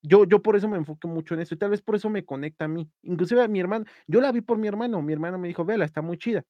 [0.04, 2.24] Yo, yo por eso me enfoco mucho en eso y tal vez por eso me
[2.26, 2.90] conecta a mí.
[3.04, 5.86] Inclusive a mi hermano, yo la vi por mi hermano, mi hermano me dijo, vela,
[5.86, 6.44] está muy chida.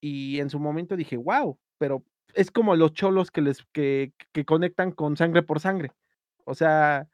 [0.00, 2.04] Y en su momento dije, wow, pero
[2.34, 5.92] es como los cholos que les que, que conectan con sangre por sangre.
[6.44, 7.08] O sea,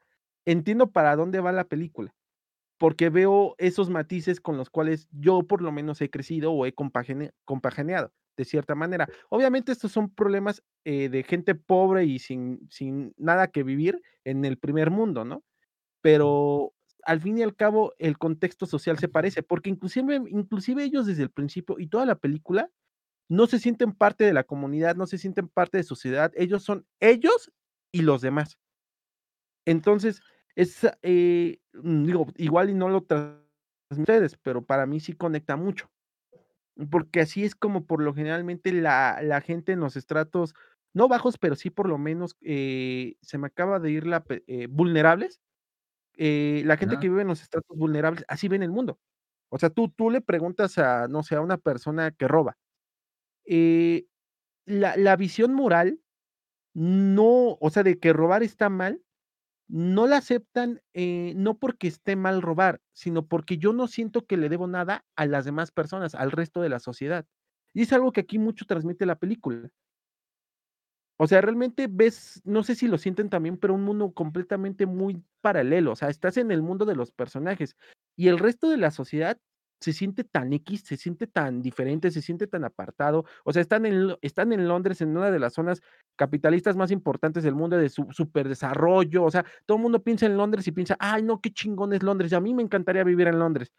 [0.44, 2.14] entiendo para dónde va la película,
[2.78, 6.74] porque veo esos matices con los cuales yo por lo menos he crecido o he
[6.74, 9.08] compagine- compagineado de cierta manera.
[9.28, 14.44] Obviamente estos son problemas eh, de gente pobre y sin, sin nada que vivir en
[14.44, 15.44] el primer mundo, ¿no?
[16.02, 16.72] Pero
[17.04, 21.22] al fin y al cabo el contexto social se parece, porque inclusive, inclusive ellos desde
[21.22, 22.70] el principio y toda la película
[23.30, 26.86] no se sienten parte de la comunidad, no se sienten parte de sociedad, ellos son
[27.00, 27.52] ellos
[27.92, 28.58] y los demás.
[29.66, 30.20] Entonces,
[30.56, 33.40] es, eh, mm, digo, igual y no lo transmiten
[33.90, 35.90] ustedes, pero para mí sí conecta mucho,
[36.90, 40.54] porque así es como por lo generalmente la, la gente en los estratos,
[40.94, 44.66] no bajos, pero sí por lo menos, eh, se me acaba de ir la, eh,
[44.70, 45.40] vulnerables,
[46.16, 47.00] la gente Ajá.
[47.00, 49.00] que vive en los estratos vulnerables, así ven el mundo.
[49.50, 52.58] O sea, tú, tú le preguntas a, no sé, a una persona que roba,
[53.50, 54.06] eh,
[54.66, 56.00] la, la visión moral
[56.74, 59.02] no, o sea, de que robar está mal,
[59.68, 64.36] no la aceptan, eh, no porque esté mal robar, sino porque yo no siento que
[64.36, 67.26] le debo nada a las demás personas, al resto de la sociedad.
[67.74, 69.70] Y es algo que aquí mucho transmite la película.
[71.18, 75.22] O sea, realmente ves, no sé si lo sienten también, pero un mundo completamente muy
[75.42, 75.92] paralelo.
[75.92, 77.76] O sea, estás en el mundo de los personajes
[78.16, 79.38] y el resto de la sociedad
[79.80, 83.24] se siente tan X, se siente tan diferente, se siente tan apartado.
[83.44, 85.80] O sea, están en, están en Londres, en una de las zonas
[86.16, 89.24] capitalistas más importantes del mundo de su superdesarrollo.
[89.24, 92.02] O sea, todo el mundo piensa en Londres y piensa, ay, no, qué chingón es
[92.02, 92.30] Londres.
[92.32, 93.72] Y a mí me encantaría vivir en Londres.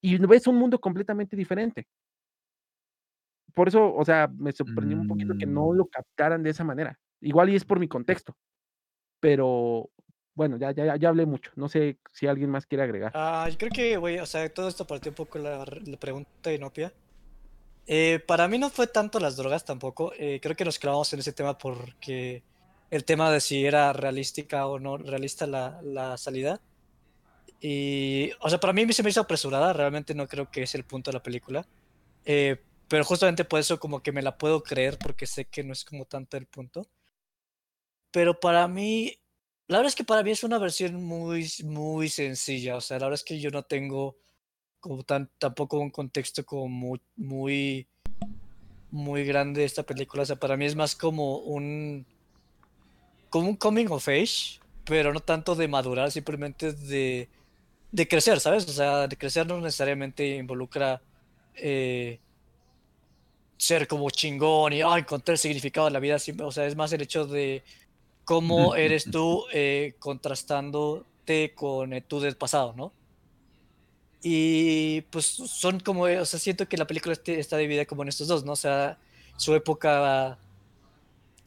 [0.00, 1.86] Y ves un mundo completamente diferente.
[3.54, 5.76] Por eso, o sea, me sorprendió un poquito que no Mm.
[5.76, 6.96] lo captaran de esa manera.
[7.20, 8.36] Igual y es por mi contexto,
[9.18, 9.90] pero
[10.38, 11.50] bueno, ya, ya, ya hablé mucho.
[11.56, 13.12] No sé si alguien más quiere agregar.
[13.12, 16.30] Ah, yo creo que, güey, o sea, todo esto partió un poco la, la pregunta
[16.50, 16.92] de Inopia.
[17.86, 20.12] Eh, para mí no fue tanto las drogas tampoco.
[20.18, 22.44] eh, creo que nos clavamos en ese tema porque
[22.90, 26.60] el tema de si era realística o no realista la, la salida.
[27.60, 29.72] Y, o sea, para mí se me hizo apresurada.
[29.72, 31.66] Realmente no creo que es el punto de la película.
[32.24, 32.58] Eh,
[32.88, 35.84] pero justamente por eso como que me la puedo creer porque sé que no es
[35.84, 36.86] como tanto el punto.
[38.10, 39.18] Pero para mí,
[39.68, 42.76] la verdad es que para mí es una versión muy, muy sencilla.
[42.76, 44.16] O sea, la verdad es que yo no tengo
[44.80, 47.86] como tampoco un contexto como muy, muy,
[48.90, 50.22] muy grande de esta película.
[50.22, 52.06] O sea, para mí es más como un,
[53.28, 57.28] como un coming of age, pero no tanto de madurar, simplemente de,
[57.92, 58.66] de crecer, ¿sabes?
[58.66, 61.02] O sea, de crecer no necesariamente involucra
[61.54, 62.20] eh,
[63.58, 66.16] ser como chingón y ah, encontrar el significado de la vida.
[66.42, 67.62] O sea, es más el hecho de
[68.28, 72.92] cómo eres tú eh, contrastándote con eh, tú del pasado, ¿no?
[74.22, 78.08] Y pues son como, o sea, siento que la película este- está dividida como en
[78.08, 78.52] estos dos, ¿no?
[78.52, 78.98] O sea,
[79.38, 80.36] su época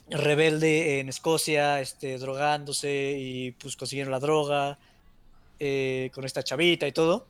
[0.09, 4.79] rebelde en Escocia, este, drogándose y pues consiguiendo la droga
[5.59, 7.27] eh, con esta chavita y todo.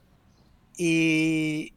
[0.77, 1.73] Y,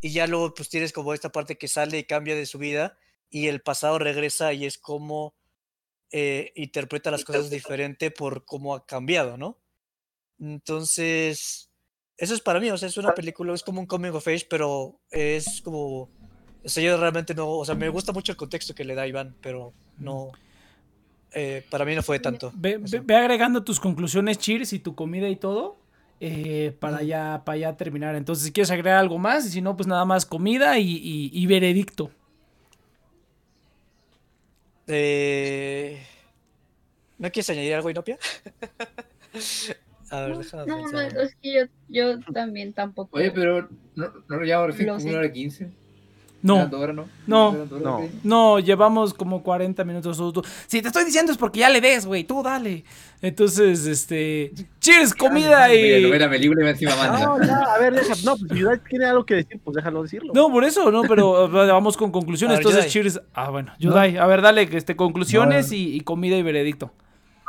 [0.00, 2.96] y ya luego pues tienes como esta parte que sale y cambia de su vida
[3.30, 5.34] y el pasado regresa y es como
[6.12, 9.58] eh, interpreta las cosas diferente por cómo ha cambiado, ¿no?
[10.40, 11.70] Entonces,
[12.16, 14.46] eso es para mí, o sea, es una película, es como un coming of age,
[14.48, 18.74] pero es como, o sea, yo realmente no, o sea, me gusta mucho el contexto
[18.74, 20.30] que le da Iván, pero no,
[21.32, 22.52] eh, para mí no fue tanto.
[22.56, 25.76] Ve, ve- ve agregando tus conclusiones, Cheers, y tu comida y todo.
[26.20, 28.16] eh, para, ya, para ya terminar.
[28.16, 31.30] Entonces, si quieres agregar algo más, y si no, pues nada más comida y, y-
[31.32, 32.10] y veredicto.
[34.88, 36.02] Eh,
[37.18, 38.18] ¿No quieres añadir algo, Inopia?
[40.10, 43.18] A ver, déjame No, no, es que yo, yo también tampoco.
[43.18, 45.70] Oye, pero no, no lo llevamos recién como una hora quince.
[46.40, 47.08] No, ¿Eran dos horas, no?
[47.26, 47.52] No.
[47.54, 48.00] ¿Eran dos No.
[48.00, 48.20] sí?
[48.22, 50.44] no, llevamos como 40 minutos.
[50.68, 52.84] Si te estoy diciendo es porque ya le des, güey, tú dale.
[53.20, 54.52] Entonces, este.
[54.78, 56.18] Cheers, comida no y.
[56.18, 57.18] la película y me encima manda.
[57.18, 60.02] No, ya, a ver, deja, no, pues si Yudai tiene algo que decir, pues déjalo
[60.04, 60.32] decirlo.
[60.32, 62.58] No, por eso, no, pero vamos con conclusiones.
[62.58, 63.10] Ver, Entonces, Yudai.
[63.10, 63.20] cheers.
[63.34, 65.76] Ah, bueno, Yudai, a ver, dale, que este, conclusiones No.
[65.76, 66.92] y, y comida y veredicto.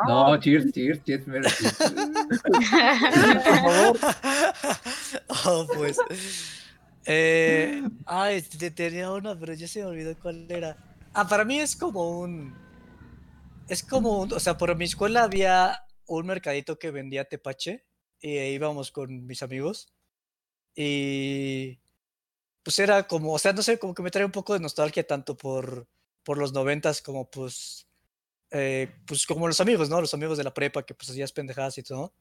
[0.07, 1.25] No, cheers, cheers, cheers.
[1.25, 1.77] cheers.
[2.43, 3.97] Por favor.
[5.45, 5.97] oh, pues.
[7.11, 10.77] Eh, ay, te- tenía una, pero ya se me olvidó cuál era.
[11.13, 12.53] Ah, para mí es como un.
[13.67, 14.33] Es como un.
[14.33, 17.85] O sea, por mi escuela había un mercadito que vendía tepache.
[18.21, 19.93] Y ahí íbamos con mis amigos.
[20.75, 21.79] Y.
[22.63, 23.33] Pues era como.
[23.33, 25.87] O sea, no sé, como que me trae un poco de nostalgia tanto por,
[26.23, 27.87] por los noventas como pues.
[28.51, 30.01] eh, pues como los amigos, ¿no?
[30.01, 32.13] Los amigos de la prepa que pues hacías pendejadas y todo.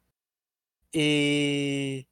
[0.92, 2.08] Y.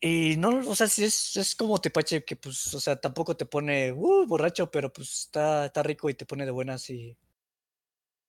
[0.00, 3.44] Y no, o sea, sí es, es como tepache que, pues, o sea, tampoco te
[3.44, 7.18] pone uh, borracho, pero pues está, está rico y te pone de buenas y...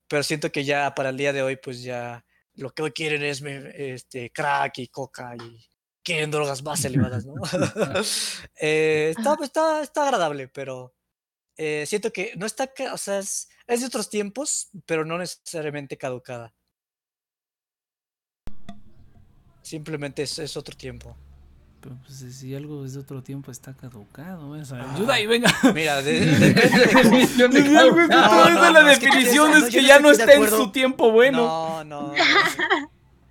[0.09, 3.23] Pero siento que ya para el día de hoy, pues ya lo que hoy quieren
[3.23, 5.65] es este, crack y coca y
[6.03, 7.35] quieren drogas más elevadas, ¿no?
[8.59, 10.93] Eh, está, está, está agradable, pero
[11.55, 15.97] eh, siento que no está, o sea, es, es de otros tiempos, pero no necesariamente
[15.97, 16.53] caducada.
[19.61, 21.15] Simplemente es, es otro tiempo.
[21.81, 24.55] Pero pues si algo es de otro tiempo está caducado.
[24.55, 24.61] ¿eh?
[24.61, 24.93] O sea, Ah.
[24.95, 25.51] ayuda ahí, venga.
[25.73, 27.41] Mira, de- de de Si
[27.75, 30.31] algo es de No, no, la no, es que definición es que ya no está
[30.33, 31.37] en su tiempo bueno.
[31.39, 32.01] No, no.
[32.09, 32.13] no.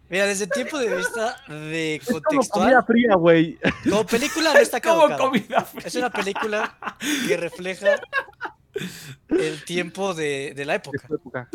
[0.09, 3.59] Mira, desde el tiempo de vista de Es como contextual, comida fría, güey.
[3.89, 5.19] como película no está Como caducada.
[5.21, 5.87] comida fría.
[5.87, 6.77] Es una película
[7.29, 7.87] que refleja
[9.29, 10.99] el tiempo de, de la época.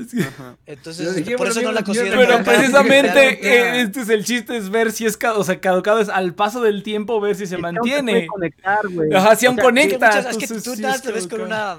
[0.09, 0.19] Sí.
[0.65, 2.17] Entonces, por eso no la considero.
[2.19, 6.09] Pero precisamente eh, este es el chiste, es ver si es, o sea, caducado, es
[6.09, 8.27] al paso del tiempo ver si se mantiene.
[8.27, 9.13] conectar, güey.
[9.13, 10.09] Ajá, si O aún sea, conecta.
[10.19, 11.77] Es que, muchas- es que tú sí nada te ves con una.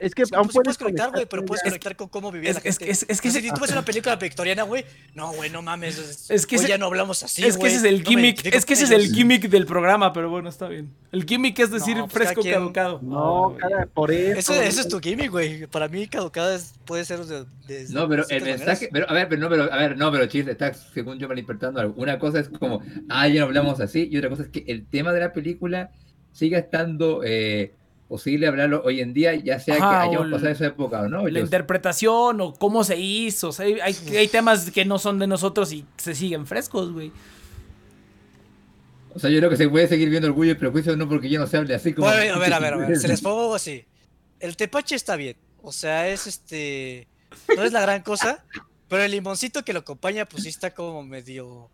[0.00, 2.60] Es que aún puedes puedes conectar, güey, pero puedes conectar con cómo vivía es- la
[2.64, 2.90] es- gente.
[2.90, 4.84] es- es que si tú ves una película victoriana, güey,
[5.14, 5.98] no, güey, no mames.
[5.98, 8.64] Es, Es que ya no hablamos así, es que güey, ese es el gimmick, es
[8.64, 10.90] que ese es el gimmick del programa, pero bueno, está bien.
[11.12, 13.00] El gimmick es decir No, pues fresco quien- caducado.
[13.02, 14.52] No, Ay, cada, por eso.
[14.54, 15.66] Ese, ese es tu gimmick, güey.
[15.66, 17.44] Para mí, caducada es- puede ser de.
[17.66, 20.10] de- No, pero de el mensaje, pero a ver, pero no, pero a ver, no,
[20.10, 21.94] pero chiste, está según yo malinterpretando algo.
[21.96, 24.86] Una cosa es como, ah, ya no hablamos así, y otra cosa es que el
[24.86, 25.90] tema de la película
[26.32, 27.74] siga estando eh,
[28.10, 31.08] posible hablarlo hoy en día, ya sea Ajá, que hayamos el- pasado esa época o
[31.08, 31.26] no.
[31.28, 33.48] La Yo- interpretación o cómo se hizo.
[33.48, 36.92] o sea, hay, hay, hay temas que no son de nosotros y se siguen frescos,
[36.92, 37.10] güey.
[39.14, 41.40] o sea, yo creo que se puede seguir viendo orgullo y prejuicio, no porque yo
[41.40, 42.08] no se hable así como.
[42.08, 42.96] Bueno, a ver, a ver, a ver.
[42.98, 43.84] Se les pongo así.
[44.38, 45.36] El tepache está bien.
[45.62, 47.06] O sea, es este.
[47.56, 48.44] No es la gran cosa.
[48.88, 51.70] Pero el limoncito que lo acompaña, pues sí está como medio.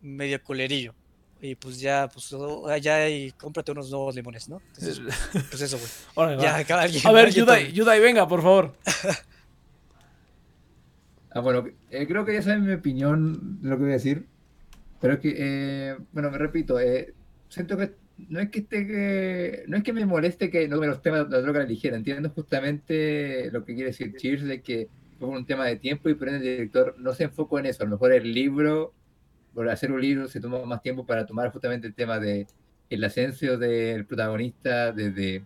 [0.00, 0.94] medio culerillo.
[1.40, 4.60] Y pues ya, pues oh, ya y cómprate unos nuevos limones, ¿no?
[4.74, 5.00] Entonces,
[5.50, 5.90] pues eso, güey.
[6.42, 7.72] Ya, acá alguien- A ver, Yudai.
[7.72, 8.74] Yudai, venga, por favor.
[11.30, 14.26] Ah, bueno, eh, creo que ya saben mi opinión de lo que voy a decir.
[15.02, 17.12] Pero es que, eh, bueno, me repito, eh,
[17.50, 17.92] siento que
[18.28, 21.28] no es que esté que, no es que me moleste que no me los temas
[21.28, 25.44] de la droga ligera, entiendo justamente lo que quiere decir Cheers, de que fue un
[25.44, 27.82] tema de tiempo y por ende el director no se enfocó en eso.
[27.82, 28.94] A lo mejor el libro,
[29.56, 32.46] por hacer un libro, se tomó más tiempo para tomar justamente el tema de
[32.90, 35.44] el ascenso del protagonista desde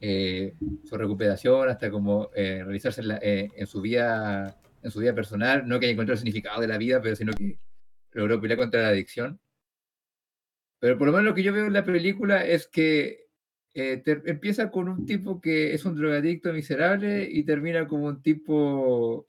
[0.00, 5.00] eh, su recuperación hasta como eh, realizarse en, la- eh, en su vida en su
[5.00, 7.58] vida personal, no que haya encontrado el significado de la vida, pero sino que
[8.12, 9.38] logró pelear contra la adicción.
[10.80, 13.26] Pero por lo menos lo que yo veo en la película es que
[13.74, 18.20] eh, ter- empieza con un tipo que es un drogadicto miserable y termina como un
[18.22, 19.28] tipo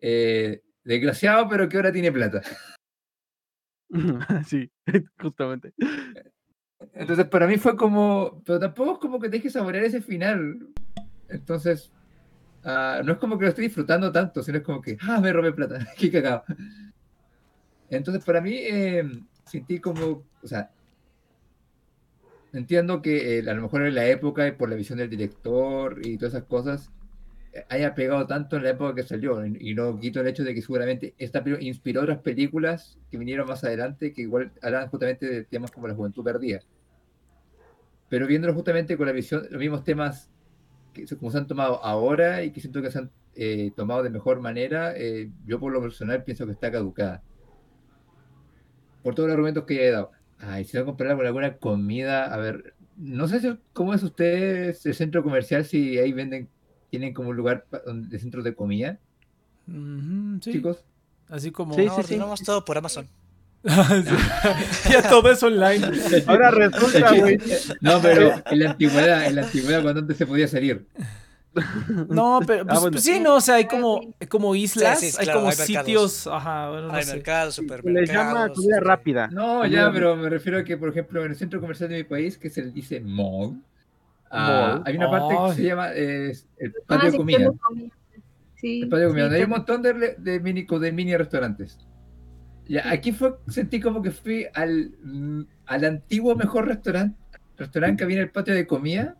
[0.00, 2.42] eh, desgraciado, pero que ahora tiene plata.
[4.46, 4.70] sí,
[5.20, 5.72] justamente.
[6.92, 10.68] Entonces, para mí fue como, pero tampoco es como que te deje saborear ese final.
[11.28, 11.92] Entonces,
[12.64, 15.32] ah, no es como que lo estoy disfrutando tanto, sino es como que, ah, me
[15.32, 16.44] robé plata, qué cagado.
[17.90, 19.04] Entonces, para mí, eh,
[19.44, 20.70] sentí como, o sea,
[22.52, 26.00] entiendo que eh, a lo mejor en la época y por la visión del director
[26.04, 27.03] y todas esas cosas, eh,
[27.68, 29.44] haya pegado tanto en la época que salió.
[29.44, 33.46] Y no quito el hecho de que seguramente esta película inspiró otras películas que vinieron
[33.48, 36.60] más adelante que igual hablan justamente de temas como la juventud perdida.
[38.08, 40.30] Pero viéndolo justamente con la visión, los mismos temas
[40.92, 44.02] que se- como se han tomado ahora y que siento que se han eh, tomado
[44.04, 47.22] de mejor manera, eh, yo por lo personal pienso que está caducada.
[49.02, 50.10] Por todos los argumentos que ya he dado.
[50.38, 54.84] Ay, si no compararla con alguna comida, a ver, no sé si- cómo es ustedes
[54.86, 56.48] el centro comercial, si ahí venden,
[56.94, 58.98] tienen como un lugar de centros de comida,
[59.66, 60.52] sí.
[60.52, 60.78] chicos.
[61.28, 61.74] Así como.
[61.74, 62.14] Sí, No, sí, sí.
[62.14, 63.08] ordenamos todo por Amazon.
[63.64, 65.86] ya todo es online.
[66.26, 67.38] Ahora resulta, güey.
[67.80, 70.86] No, pero en la antigüedad, en la antigüedad cuando antes se podía salir.
[72.08, 72.92] No, pero pues, Ah, bueno.
[72.92, 76.26] pues sí, no, o sea, hay como, como islas, Sí, sí, hay como hay sitios,
[76.26, 77.14] ajá, bueno, no Hay sé.
[77.14, 78.10] mercados, supermercados.
[78.10, 79.28] llama comida rápida.
[79.28, 82.04] No, ya, pero me refiero a que, por ejemplo, en el centro comercial de mi
[82.04, 83.62] país, que se le dice mall,
[84.34, 85.52] ah, hay una parte que Ay.
[85.56, 87.38] se llama eh, el Ah, patio comida.
[87.38, 87.90] de comida.
[88.56, 88.82] sí.
[88.82, 91.78] Espacio de comida, sí, hay un montón de, de mini, de mini restaurantes.
[92.66, 97.18] Ya, aquí fue, sentí como que fui al, mm, al antiguo mejor restaurante,
[97.56, 99.16] restaurante que había en el patio de comida,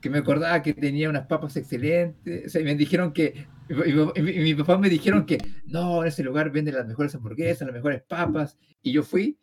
[0.00, 2.46] que me acordaba que tenía unas papas excelentes.
[2.46, 5.38] O sea, y me dijeron que, y, mi- y mi- y papás me dijeron que
[5.66, 8.58] no, en ese lugar venden las mejores hamburguesas, las mejores papas.
[8.82, 9.38] Y yo fui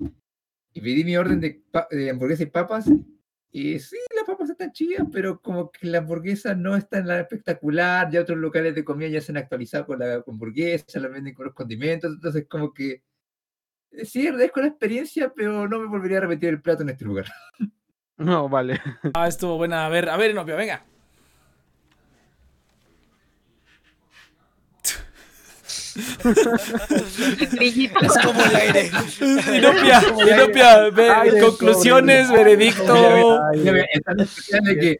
[0.74, 1.62] y pedí mi orden de,
[1.92, 2.90] de hamburguesas y papas.
[3.52, 3.96] Y sí,
[4.28, 8.12] papas están chidas, pero como que la hamburguesa no es tan la espectacular.
[8.12, 11.34] Ya otros locales de comida ya se han actualizado con la con hamburguesa, la venden
[11.34, 12.14] con los condimentos.
[12.14, 13.04] Entonces, como que
[13.92, 17.06] eh, sí, agradezco la experiencia, pero no me volvería a repetir el plato en este
[17.06, 17.26] lugar.
[18.20, 18.82] No, vale.
[19.14, 19.86] Ah, estuvo buena.
[19.86, 20.84] A ver, a ver, Inopia, venga.
[28.02, 28.92] Es como el aire.
[29.58, 30.02] Inopia,
[30.36, 32.44] Inopia, ve- Ay, conclusiones, pobre.
[32.44, 33.40] veredicto.
[33.52, 33.64] Ay,
[34.80, 35.00] que-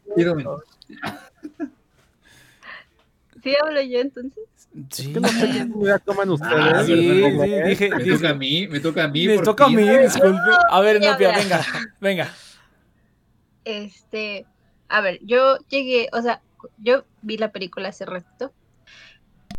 [3.42, 4.44] Sí hablo yo entonces.
[4.90, 5.64] Sí, que no sé qué
[6.30, 6.52] ustedes.
[6.74, 9.26] Ah, sí, perdón, sí, dije, Me dije- toca a mí, me toca a mí.
[9.26, 10.38] me toca a mí, disculpe.
[10.70, 11.16] A ver, ya.
[11.16, 11.66] venga,
[12.00, 12.34] venga.
[13.64, 14.44] Este,
[14.88, 16.40] a ver, yo llegué, o sea,
[16.78, 18.52] yo vi la película hace rato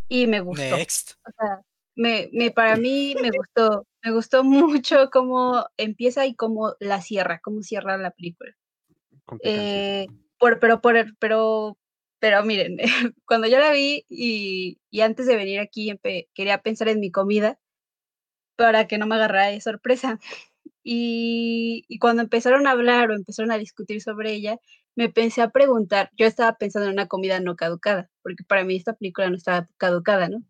[0.10, 0.76] y me gustó.
[0.76, 1.12] Next.
[1.26, 1.62] O sea,
[1.96, 4.44] me, me, para mí me gustó, me gustó
[4.84, 8.52] mucho cómo empieza y cómo la cierra, cómo cierra la película.
[9.44, 10.08] Eh,
[10.38, 11.78] por, pero, por, pero,
[12.20, 12.78] pero miren,
[13.26, 15.94] cuando yo la vi y, y antes de venir aquí
[16.34, 17.60] quería pensar en mi comida
[18.56, 20.20] para que no me agarrara de sorpresa.
[20.82, 24.58] Y, y cuando empezaron a hablar o empezaron a discutir sobre ella,
[25.00, 28.76] me pensé a preguntar, yo estaba pensando en una comida no caducada, porque para mí
[28.76, 30.44] esta película no estaba caducada, ¿no?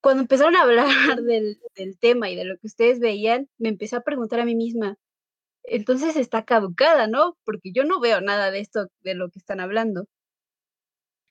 [0.00, 0.86] Cuando empezaron a hablar
[1.22, 4.54] del, del tema y de lo que ustedes veían, me empecé a preguntar a mí
[4.54, 4.96] misma,
[5.64, 7.36] entonces está caducada, ¿no?
[7.44, 10.06] Porque yo no veo nada de esto, de lo que están hablando.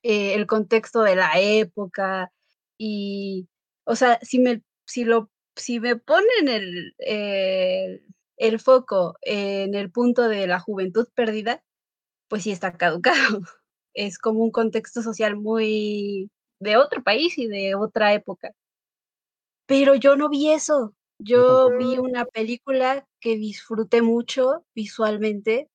[0.03, 2.31] Eh, el contexto de la época
[2.77, 3.49] y,
[3.83, 8.03] o sea, si me, si lo, si me ponen el, el,
[8.37, 11.63] el foco en el punto de la juventud perdida,
[12.31, 13.41] pues sí está caducado.
[13.93, 18.51] Es como un contexto social muy de otro país y de otra época.
[19.65, 20.95] Pero yo no vi eso.
[21.19, 25.69] Yo vi una película que disfruté mucho visualmente.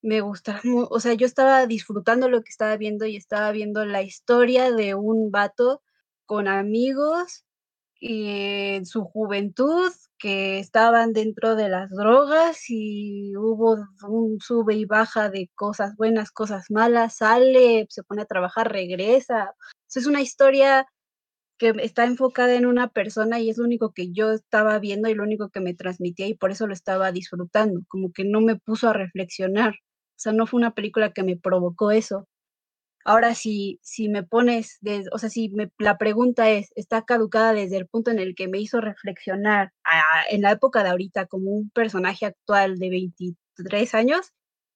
[0.00, 4.00] Me gustaba, o sea, yo estaba disfrutando lo que estaba viendo y estaba viendo la
[4.00, 5.82] historia de un vato
[6.24, 7.44] con amigos
[8.00, 13.76] en su juventud que estaban dentro de las drogas y hubo
[14.06, 19.54] un sube y baja de cosas buenas, cosas malas, sale, se pone a trabajar, regresa.
[19.94, 20.86] Es una historia
[21.58, 25.14] que está enfocada en una persona y es lo único que yo estaba viendo y
[25.14, 28.56] lo único que me transmitía y por eso lo estaba disfrutando, como que no me
[28.56, 29.74] puso a reflexionar.
[29.74, 32.26] O sea, no fue una película que me provocó eso.
[33.08, 37.78] Ahora, si, si me pones, des- o sea, si la pregunta es, ¿está caducada desde
[37.78, 39.72] el punto en el que me hizo reflexionar
[40.30, 44.32] en la época de ahorita como un personaje actual de 23 años?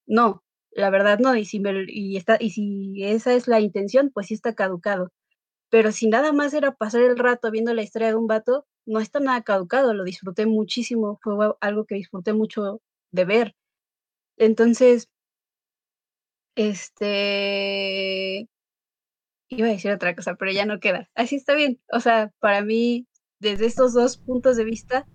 [0.07, 4.11] No, la verdad no, y si, me- y está, y si esa es la intención,
[4.15, 5.11] pues sí está caducado.
[5.71, 9.01] Pero si nada más era pasar el rato viendo la historia de un vato, no
[9.01, 12.81] está nada caducado, lo disfruté muchísimo, fue algo que disfruté mucho
[13.13, 13.55] de ver.
[14.37, 15.09] Entonces,
[16.55, 18.49] este,
[19.49, 21.09] iba a decir otra cosa, pero ya no queda.
[21.15, 21.81] Así está bien.
[21.93, 23.07] O sea, para mí,
[23.39, 25.07] desde estos dos puntos de vista,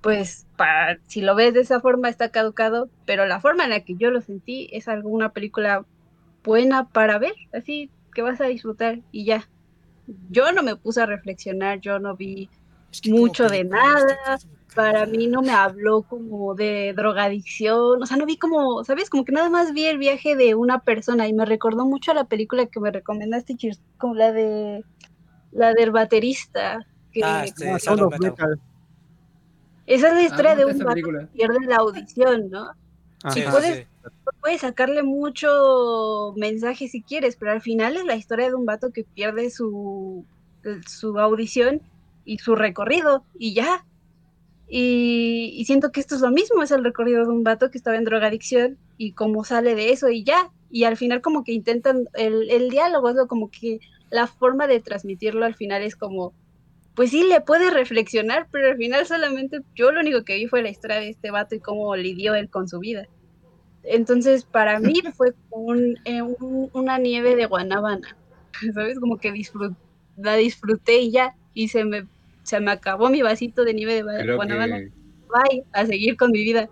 [0.00, 3.80] pues para, si lo ves de esa forma está caducado, pero la forma en la
[3.80, 5.86] que yo lo sentí es algo, una película
[6.42, 9.48] buena para ver, así que vas a disfrutar y ya.
[10.28, 12.50] Yo no me puse a reflexionar, yo no vi
[12.90, 14.38] Es que como mucho de nada.
[14.74, 19.10] Para mí no me habló como de drogadicción, o sea, no vi como, ¿sabes?
[19.10, 22.14] Como que nada más vi el viaje de una persona y me recordó mucho a
[22.14, 23.56] la película que me recomendaste,
[23.98, 24.84] como la de
[25.50, 28.20] la del baterista, que Ah, este, Ah, of Metal.
[28.20, 28.60] Metal.
[29.86, 32.64] esa es la Ah, historia de ¿cómo un esa vato que pierde la audición, ¿no?
[32.66, 32.72] Sí,
[33.22, 33.34] Ajá.
[33.34, 34.10] sí, puedes- sí.
[34.40, 38.90] Puedes sacarle mucho mensaje si quieres, pero al final es la historia de un vato
[38.92, 40.24] que pierde su,
[40.88, 41.80] su audición
[42.24, 43.84] y su recorrido y ya.
[44.74, 47.78] Y, y siento que esto es lo mismo, es el recorrido de un vato que
[47.78, 50.50] estaba en drogadicción y cómo sale de eso y ya.
[50.70, 54.66] Y al final como que intentan, el, el diálogo es lo como que la forma
[54.68, 56.34] de transmitirlo al final es como,
[56.94, 60.62] pues sí, le puedes reflexionar, pero al final solamente yo lo único que vi fue
[60.62, 63.08] la historia de este vato y cómo lidió él con su vida.
[63.82, 68.08] Entonces, para mí fue un, eh, un- una nieve de guanábana,
[68.74, 68.98] ¿sabes?
[69.00, 69.76] Como que disfrut-
[70.16, 72.08] la disfruté y ya, y se me,
[72.42, 74.90] se me acabó mi vasito de nieve de que,
[75.32, 76.68] Bye, a seguir con mi vida,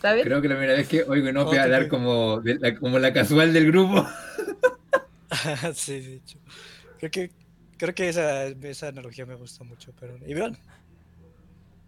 [0.00, 0.24] ¿sabes?
[0.24, 2.98] creo que la primera vez que oigo no voy a hablar como, de la, como
[2.98, 4.06] la casual del grupo.
[5.74, 6.38] sí, de hecho.
[6.98, 7.30] Creo que,
[7.76, 10.16] creo que esa, esa analogía me gusta mucho, pero...
[10.26, 10.56] Y vean.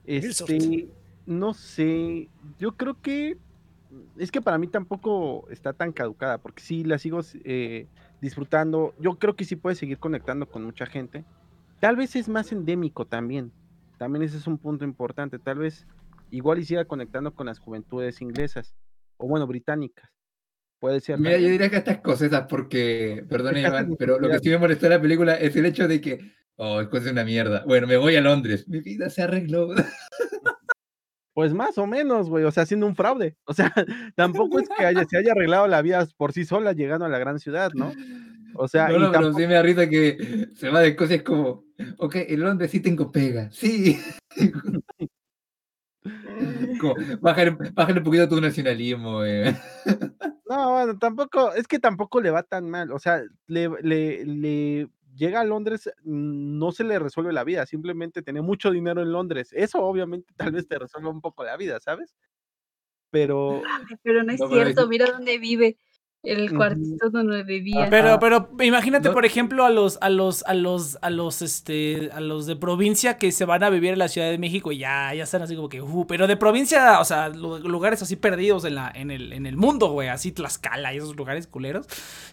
[0.04, 0.88] Este,
[1.24, 2.28] no sé,
[2.58, 3.38] yo creo que
[4.18, 7.86] es que para mí tampoco está tan caducada, porque sí la sigo eh,
[8.20, 8.94] disfrutando.
[8.98, 11.24] Yo creo que sí puede seguir conectando con mucha gente.
[11.80, 13.52] Tal vez es más endémico también.
[13.98, 15.38] También ese es un punto importante.
[15.38, 15.86] Tal vez
[16.30, 18.74] igual y siga conectando con las juventudes inglesas
[19.16, 20.10] o bueno, británicas.
[20.78, 21.18] Puede ser.
[21.18, 24.86] Mira, yo diría que estas cosas porque, perdón Iván, pero lo que sí me molestó
[24.86, 26.20] de la película es el hecho de que,
[26.56, 27.64] oh, es una mierda.
[27.66, 28.68] Bueno, me voy a Londres.
[28.68, 29.70] Mi vida se arregló.
[31.32, 33.36] Pues más o menos, güey, o sea, haciendo un fraude.
[33.44, 33.70] O sea,
[34.16, 37.18] tampoco es que haya, se haya arreglado la vida por sí sola llegando a la
[37.18, 37.92] gran ciudad, ¿no?
[38.58, 41.16] O sea, no, no, pero tampoco- sí me da risa que se va de Escocia,
[41.16, 41.64] es como,
[41.98, 43.98] ok, en Londres sí tengo pega, sí.
[46.80, 49.54] como, bájale, bájale un poquito tu nacionalismo, eh.
[50.48, 52.92] No, bueno, tampoco, es que tampoco le va tan mal.
[52.92, 57.66] O sea, le, le, le llega a Londres, mm, no se le resuelve la vida,
[57.66, 59.50] simplemente tiene mucho dinero en Londres.
[59.52, 62.14] Eso obviamente tal vez te resuelva un poco la vida, ¿sabes?
[63.10, 63.62] Pero
[64.02, 65.78] Pero no es No, pero cierto, mira dónde vive.
[66.26, 67.86] El cuartito donde vivía.
[67.88, 72.10] Pero, Ah, pero imagínate, por ejemplo, a los, a los, a los, a los, este,
[72.12, 74.78] a los de provincia que se van a vivir en la Ciudad de México y
[74.78, 78.16] ya, ya están así como que, uh, pero de provincia, o sea, lu- lugares así
[78.16, 81.86] perdidos en la, en el, en el mundo, güey, así Tlaxcala y esos lugares culeros,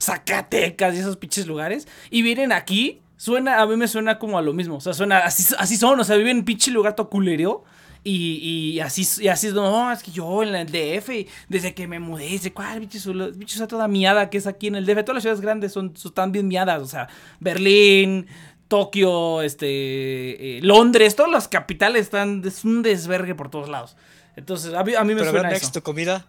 [0.08, 4.42] Zacatecas y esos pinches lugares, y vienen aquí, suena, a mí me suena como a
[4.42, 7.10] lo mismo, o sea, suena, así, así son, o sea, viven en pinche lugar todo
[7.10, 7.64] culero.
[8.06, 11.10] Y, y así, y así, no, es que yo en el DF,
[11.48, 14.68] desde que me mudé, dice, ¿cuál bicho, ciudad- bicho está toda miada que es aquí
[14.68, 15.04] en el DF?
[15.06, 17.08] Todas las ciudades grandes son, son están bien miadas, o sea,
[17.40, 18.28] Berlín,
[18.68, 23.96] Tokio, este, eh, Londres, todas las capitales están, es un desvergue por todos lados.
[24.36, 25.72] Entonces, a mí, a mí me pero suena eso.
[25.72, 26.26] tu comida.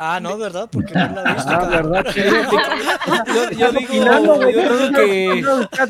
[0.00, 0.68] Ah, no, ¿verdad?
[0.70, 1.52] Porque no la viste.
[1.52, 1.64] ah.
[1.68, 2.04] ¿verdad?
[3.34, 5.40] Yo, yo digo, yo digo que...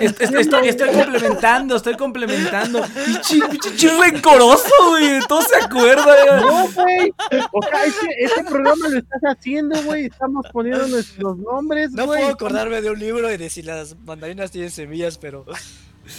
[0.01, 0.35] Est- est-
[0.65, 2.83] Estoy, complementando, estoy complementando.
[3.77, 5.21] Chido rencoroso, güey.
[5.29, 6.05] Todo se acuerda.
[6.05, 6.41] güey.
[6.41, 7.15] No, güey.
[7.53, 10.07] O sea, este, este programa lo estás haciendo, güey.
[10.07, 12.21] Estamos poniendo nuestros nombres, No güey.
[12.21, 15.45] puedo acordarme de un libro y de si las mandarinas tienen semillas, pero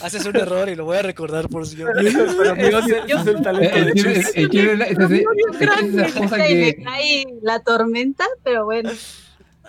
[0.03, 1.63] haces un error y lo voy a recordar por
[4.11, 5.23] es el chile es la- es así-
[5.59, 8.89] el chile es esa cosa Y me que, cae la tormenta, pero bueno.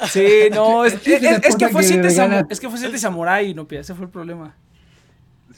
[0.09, 2.09] Sí, no, es, Es que es- es que fue que siete
[2.49, 4.55] es que fue siete samurai, no, ese fue el problema.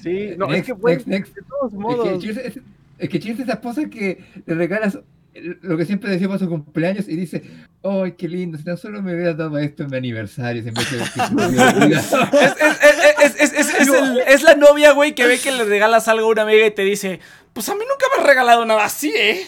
[0.01, 1.35] Sí, no, es Next, que, güey, next, next.
[1.37, 2.25] de todos Es que modos.
[2.25, 2.59] Es,
[2.99, 4.99] es que es esa esposa que le regalas
[5.35, 7.43] lo que siempre decía para su cumpleaños y dice,
[7.83, 8.59] ¡ay, qué lindo!
[8.59, 10.99] Si tan solo me hubieras dado esto en mi aniversario, en vez de
[12.43, 12.77] Es, es,
[13.19, 16.27] es, es, es, es el- es la novia, güey, que ve que le regalas algo
[16.29, 17.19] a una amiga y te dice,
[17.55, 19.47] pues a mí nunca me has regalado nada así, ¿eh?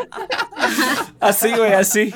[1.20, 2.14] así, güey, así.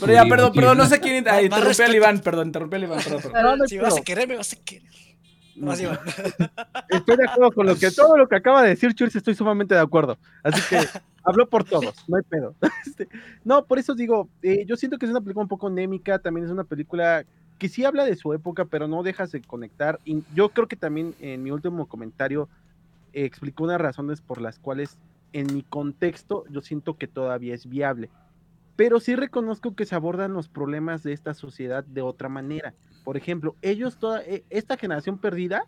[0.00, 1.26] Pero ya, perdón, perdón, no sé quién...
[1.28, 1.94] Ay, interrumpí al.
[1.94, 3.42] Iván, perdón, interrumpí al Iván, perdón, perdón.
[3.42, 4.82] No, no, Si vas a querer, me vas a querer.
[5.56, 5.98] Iván.
[6.88, 9.74] Estoy de acuerdo con lo que todo lo que acaba de decir Church, estoy sumamente
[9.74, 10.18] de acuerdo.
[10.42, 10.78] Así que
[11.24, 12.54] habló por todos, no hay pedo.
[12.86, 13.08] Este,
[13.44, 16.46] no, por eso digo, eh, yo siento que es una película un poco anémica, también
[16.46, 17.24] es una película
[17.58, 20.00] que sí habla de su época, pero no dejas de conectar.
[20.04, 22.48] Y yo creo que también en mi último comentario
[23.12, 24.98] eh, explicó unas razones por las cuales
[25.32, 28.10] en mi contexto yo siento que todavía es viable.
[28.76, 32.74] Pero sí reconozco que se abordan los problemas de esta sociedad de otra manera.
[33.04, 35.64] Por ejemplo, ellos, toda, eh, esta generación perdida,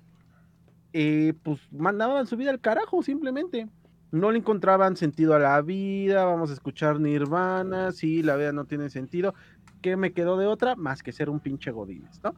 [0.92, 3.68] eh, pues mandaban su vida al carajo simplemente.
[4.10, 8.64] No le encontraban sentido a la vida, vamos a escuchar Nirvana, sí, la vida no
[8.64, 9.34] tiene sentido.
[9.82, 10.74] ¿Qué me quedó de otra?
[10.74, 12.34] Más que ser un pinche Godines, ¿no?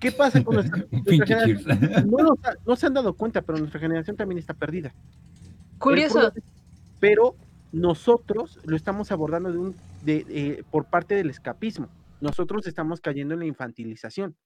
[0.00, 2.10] ¿Qué pasa con nuestra, Un nuestra pinche generación?
[2.10, 4.92] No, nos ha- no se han dado cuenta, pero nuestra generación también está perdida.
[5.78, 6.32] Curioso.
[6.98, 7.36] Pero
[7.72, 9.74] nosotros lo estamos abordando
[10.06, 11.88] eh, por parte del escapismo.
[12.20, 14.36] Nosotros estamos cayendo en la infantilización.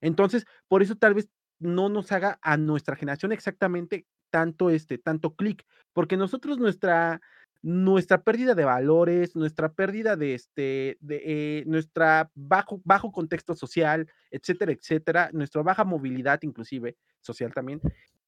[0.00, 5.34] Entonces, por eso tal vez no nos haga a nuestra generación exactamente tanto este, tanto
[5.34, 7.20] clic, porque nosotros nuestra
[7.64, 14.10] nuestra pérdida de valores, nuestra pérdida de este, de eh, nuestra bajo, bajo contexto social,
[14.32, 17.80] etcétera, etcétera, nuestra baja movilidad inclusive social también,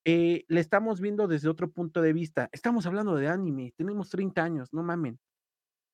[0.05, 2.49] eh, le estamos viendo desde otro punto de vista.
[2.53, 5.19] Estamos hablando de anime, tenemos 30 años, no mamen.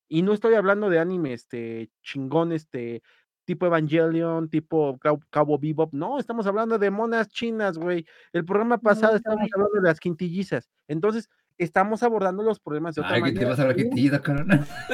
[0.09, 3.03] Y no estoy hablando de anime este chingón, este
[3.45, 4.99] tipo Evangelion, tipo
[5.31, 8.07] Cowboy Bebop, no, estamos hablando de monas chinas, güey.
[8.33, 10.71] El programa pasado estábamos hablando de las quintillizas.
[10.89, 13.51] Entonces, estamos abordando los problemas de otra Ay, ¿qué te manera.
[13.51, 14.67] pasa a la quintillita, cabrón?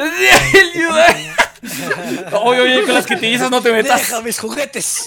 [2.42, 3.98] Oye, oye, con las quintillizas no te metas.
[4.00, 5.06] Deja mis juguetes.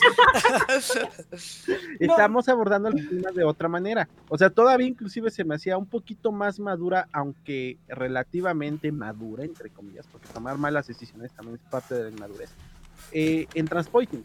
[1.99, 4.09] estamos abordando los temas de otra manera.
[4.29, 9.69] O sea, todavía inclusive se me hacía un poquito más madura, aunque relativamente madura, entre
[9.69, 12.49] comillas, porque tomar malas decisiones también es parte de la inmadurez.
[13.11, 14.23] eh, en Transpoiting.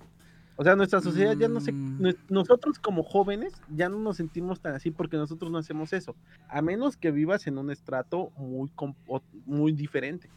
[0.57, 1.73] O sea, nuestra sociedad ya no se...
[1.73, 2.15] Mm.
[2.29, 6.15] Nosotros como jóvenes ya no nos sentimos tan así porque nosotros no hacemos eso.
[6.49, 8.71] A menos que vivas en un estrato muy,
[9.47, 10.31] muy diferente.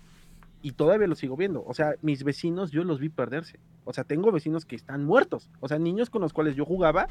[0.64, 1.64] Y todavía lo sigo viendo.
[1.66, 3.60] O sea, mis vecinos yo los vi perderse.
[3.86, 5.52] O sea, tengo vecinos que están muertos.
[5.60, 7.08] O sea, niños con los cuales yo jugaba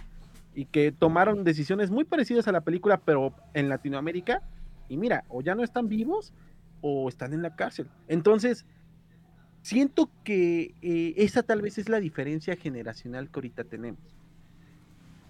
[0.54, 4.42] y que tomaron decisiones muy parecidas a la película, pero en Latinoamérica.
[4.88, 6.32] Y mira, o ya no están vivos
[6.80, 7.88] o están en la cárcel.
[8.09, 8.66] Entonces,
[9.66, 14.00] siento que eh, esa tal vez es la diferencia generacional que ahorita tenemos.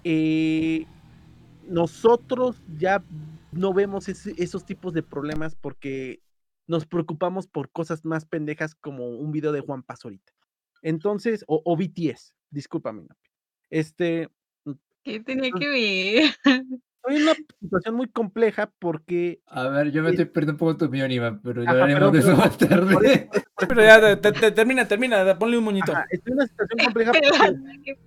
[0.04, 0.84] Eh,
[1.66, 3.02] nosotros ya
[3.50, 6.20] no vemos esos tipos de problemas porque
[6.66, 10.34] nos preocupamos por cosas más pendejas como un video de Juan Paz ahorita.
[10.82, 13.06] Entonces, o, o BTS, discúlpame.
[13.70, 14.28] Este,
[15.02, 16.24] ¿Qué tenía que ver?
[17.08, 20.14] hay una situación muy compleja porque A ver, yo me Sí.
[20.14, 23.28] estoy perdiendo un poco tu opinión, Iván, pero ya hablaremos de pero- eso más tarde.
[23.68, 25.92] Pero ya, te- te- termina, termina, ponle un moñito.
[25.92, 27.98] ajá, estoy en una situación compleja porque,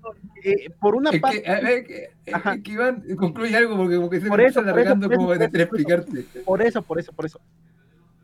[0.43, 2.57] eh, por una Es parte, que, a ver, que, es Ajá.
[2.61, 5.07] que Iván, concluye algo porque como que se Por me eso, está por eso, alargando
[5.07, 6.25] por eso, como de explicarte.
[6.45, 7.39] Por eso, por eso, por eso.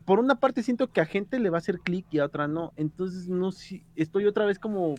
[0.04, 2.46] Por una parte siento que a gente le va a hacer clic y a otra
[2.46, 2.72] no.
[2.76, 4.94] Entonces no sé, estoy otra vez como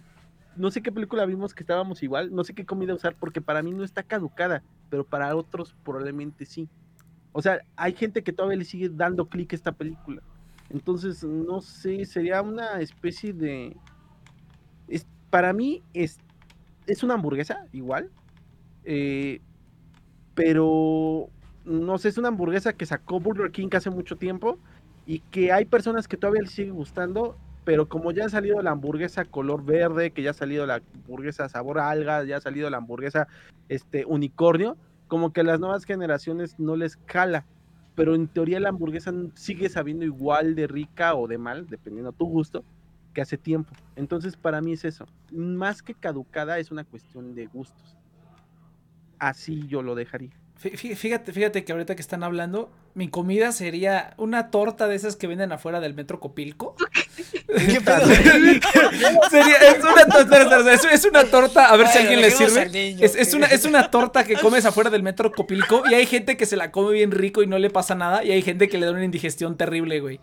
[0.57, 3.63] no sé qué película vimos que estábamos igual, no sé qué comida usar porque para
[3.63, 6.69] mí no está caducada, pero para otros probablemente sí.
[7.33, 10.23] O sea, hay gente que todavía le sigue dando clic a esta película.
[10.69, 13.77] Entonces, no sé, sería una especie de
[14.87, 16.19] es, para mí es
[16.87, 18.11] es una hamburguesa igual.
[18.85, 19.41] eh,
[20.35, 21.29] pero
[21.65, 24.59] no sé, es una hamburguesa que sacó Burger King hace mucho tiempo
[25.05, 27.37] y que hay personas que todavía les sigue gustando,
[27.67, 31.49] pero como ya ha salido la hamburguesa color verde, que ya ha salido la hamburguesa
[31.49, 33.27] sabor a alga, ya ha salido la hamburguesa
[33.67, 34.77] este unicornio,
[35.09, 37.45] como que a las nuevas generaciones no les cala,
[37.93, 42.25] pero en teoría la hamburguesa sigue sabiendo igual de rica o de mal, dependiendo tu
[42.27, 42.63] gusto,
[43.13, 43.73] que hace tiempo.
[43.97, 47.97] Entonces para mí es eso, más que caducada es una cuestión de gustos.
[49.19, 50.31] Así yo lo dejaría.
[50.61, 54.95] Fí- fí- Fíjate, fíjate que ahorita que están hablando, mi comida sería una torta de
[54.95, 56.75] esas que venden afuera del metro Copilco.
[57.47, 58.05] ¿Qué pedo?
[59.29, 62.31] Sería, es una torta, espera, espera, es, es una torta, a ver si alguien le
[62.31, 62.69] sirve.
[62.69, 65.93] niño, Es, es que- una, es una torta que comes afuera del metro Copilco y
[65.93, 68.41] hay gente que se la come bien rico y no le pasa nada y hay
[68.41, 70.19] gente que le da una indigestión terrible, güey.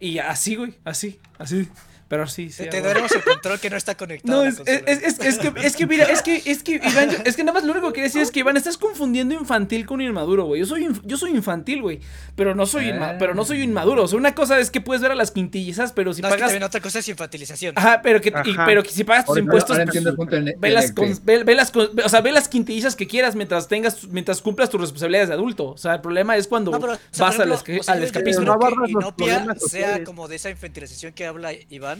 [0.00, 1.68] Y así, güey, así, así.
[2.08, 2.64] Pero sí, sí.
[2.70, 4.38] Te, daremos el control que no está conectado.
[4.38, 6.76] No, a la es, es, es, es que, es que, mira, es que, es que,
[6.82, 8.78] Iván, yo- es que nada más lo único que quería decir es que, Iván, estás
[8.78, 10.60] confundiendo infantil con inmaduro, güey.
[10.60, 12.00] Yo soy, inf- yo soy infantil, güey,
[12.34, 13.16] pero no soy, inma- Ah.
[13.18, 14.04] pero no soy inmaduro.
[14.04, 16.32] O sea, una cosa es que puedes ver a las quintillizas, pero si No, es
[16.34, 17.74] que pagas, también otra cosa es infantilización.
[17.76, 20.16] ajá, pero que, y- pero que si pagas tus Ahora- impuestos, Ahora pues, entiendo el
[20.16, 23.06] punto del- ve las, con- ve- ve las con- o sea, ve las quintillizas que
[23.06, 25.66] quieras mientras tengas, mientras cumplas tus responsabilidades de adulto.
[25.72, 27.82] O sea, el problema es cuando No, pero, o sea, vas al, ejemplo, esca- o
[27.82, 28.44] sea, al escapismo.
[28.46, 31.97] No que sea como de esa infantilización que habla Iván,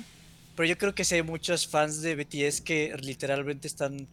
[0.59, 4.09] pero yo creo que sí hay muchos fans de BTS que literalmente están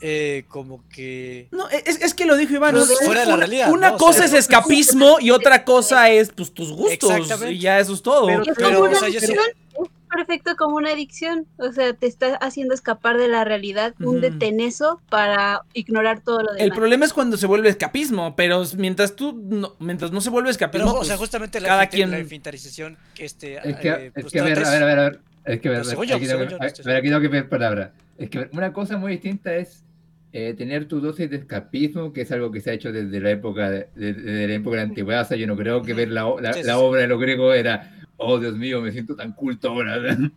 [0.00, 1.48] eh, como que...
[1.50, 2.74] No, es, es que lo dijo Iván.
[2.86, 3.94] Sea, fuera de la una, realidad, una ¿no?
[3.96, 7.10] O cosa sea, es escapismo y otra cosa es pues tus gustos.
[7.10, 7.52] Exactamente.
[7.54, 8.26] Y ya eso es todo.
[8.26, 9.46] Pero- Es Pero, como o una sea, yo sí- adicción,
[9.82, 11.46] es perfecto como una adicción.
[11.56, 13.94] O sea, te está haciendo escapar de la realidad.
[13.98, 14.10] Ujú.
[14.10, 16.76] Húndete en eso para ignorar todo lo el demás.
[16.76, 20.86] problema es cuando se vuelve escapismo, pero mientras tú no, mientras no se vuelve escapismo,
[20.86, 23.56] Pero, o pues, sea, justamente la, cada quien- la infantilización que este...
[23.68, 25.20] Es que, eh, es pues, que a ver, a ver, a es- ver, a ver.
[25.44, 26.92] Es que, ver, Pero según yo, aquí tengo según que- yo, a no ver, estoy
[26.94, 27.90] aquí tengo que ver palabras.
[28.18, 29.84] Es que una cosa muy distinta es
[30.32, 33.30] eh, tener tu dosis de escapismo, que es algo que se ha hecho desde la
[33.30, 35.22] época de, de- desde la época de la antigüedad.
[35.22, 37.20] O sea, yo no creo que ver la, la- Sí, sí, la obra de los
[37.20, 39.96] griegos era, oh Dios mío, me siento tan culto ahora.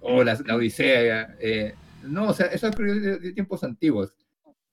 [0.00, 1.36] o la, la Odisea.
[1.40, 4.14] eh, no, o sea, eso es de, de tiempos antiguos.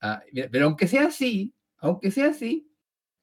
[0.01, 0.21] Ah,
[0.51, 2.68] pero aunque sea así, aunque sea así,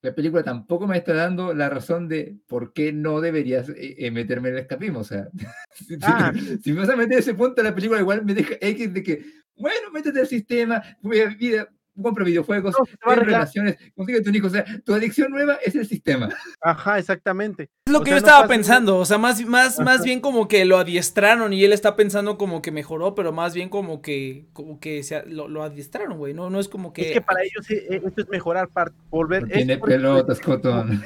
[0.07, 4.11] la película tampoco me está dando la razón de por qué no deberías eh, eh,
[4.11, 5.01] meterme en el escapismo.
[5.01, 5.29] O sea,
[5.75, 6.33] si, Ah.
[6.63, 9.25] si me vas a meter ese punto, la película igual me deja X de que,
[9.57, 11.69] bueno, métete al sistema, voy a- vida,
[12.03, 12.75] compra videojuegos,
[13.07, 14.47] No, relaciones, consigue tu hijo.
[14.47, 16.29] O sea, tu adicción nueva es el sistema.
[16.61, 17.71] Ajá, exactamente.
[17.87, 20.05] es lo o que sea, yo no estaba pasa- pensando, o sea, más, más, más
[20.05, 23.69] bien como que lo adiestraron y él está pensando como que mejoró, pero más bien
[23.69, 27.09] como que, como que se, lo, lo adiestraron, güey, no, no es como que...
[27.09, 29.43] Es que para ellos eh, eh, esto es mejorar, para volver.
[29.43, 31.03] No tiene pelotas, Cotón.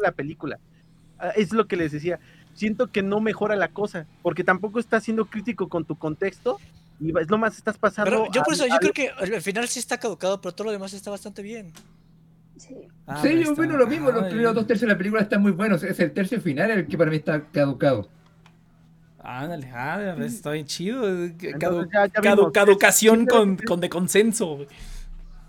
[0.00, 0.58] la película.
[1.18, 2.18] Ah, Es lo que les decía.
[2.54, 6.58] Siento que no mejora la cosa, porque tampoco estás siendo crítico con tu contexto
[7.02, 8.10] y es lo más estás pasando.
[8.10, 10.40] Pero yo por a- eso, yo a- creo que al al final sí está caducado,
[10.40, 11.72] pero todo lo demás está bastante bien.
[12.56, 12.76] Sí.
[13.06, 14.10] Ah, sí, pero yo está- opino lo mismo.
[14.12, 15.82] Los primeros dos tercios de la película están muy buenos.
[15.82, 18.08] Es el tercio final el que para mí está caducado.
[19.24, 21.08] Ándale, ah, está bien chido.
[21.08, 22.52] eh, Entonces cadu- ya- ya cadu- vimos.
[22.52, 24.66] caducación con, con de consenso,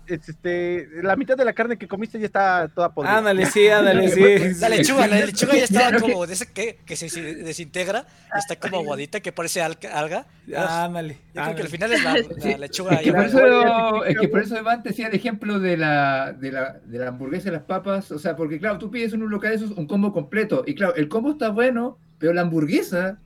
[0.06, 3.18] este, la mitad de la carne que comiste ya está toda podrida.
[3.18, 4.60] Ándale, sí, ándale, sí.
[4.60, 8.06] La lechuga, la lechuga ya estaba como de ese que, que se desintegra,
[8.36, 10.26] está como aguadita, que parece alga.
[10.56, 11.18] Ándale.
[11.34, 12.96] Yo creo que al final es la, la Sí, lechuga.
[12.96, 16.32] Es que, por eso, es que por eso Iván te decía el ejemplo de la,
[16.32, 18.10] de, la, de la hamburguesa y las papas.
[18.10, 20.64] O sea, porque claro, tú pides en un local de esos un combo completo.
[20.66, 23.18] Y claro, el combo está bueno, pero la hamburguesa,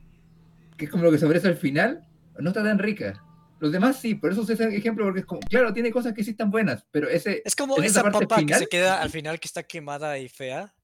[0.77, 2.05] que es como lo que se ofrece al final,
[2.39, 3.23] no está tan rica.
[3.61, 6.23] Los demás sí, por eso es ese ejemplo, porque es como, claro, tiene cosas que
[6.25, 7.43] sí están buenas, pero ese.
[7.45, 10.19] Es como esa esa parte papa que final- se queda al final que está quemada
[10.19, 10.75] y fea.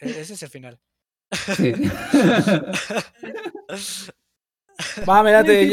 [0.00, 0.80] E- Ese es el final.
[1.56, 1.72] sí.
[5.08, 5.66] Va, mirate,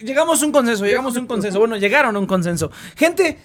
[0.00, 1.58] llegamos a un consenso, llegamos a un consenso.
[1.58, 2.70] Bueno, llegaron a un consenso.
[2.96, 3.38] Gente,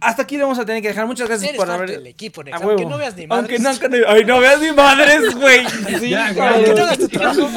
[0.00, 1.06] hasta aquí le vamos a tener que dejar.
[1.06, 1.98] Muchas gracias Eres por parte haber.
[1.98, 3.90] del equipo, Nex, A aunque no veas ni Aunque madres.
[3.90, 5.66] no, ay, no veas ni madres, güey.
[5.98, 6.28] Sí, Ya.
[6.28, 7.48] Aunque no hagas tu trabajo.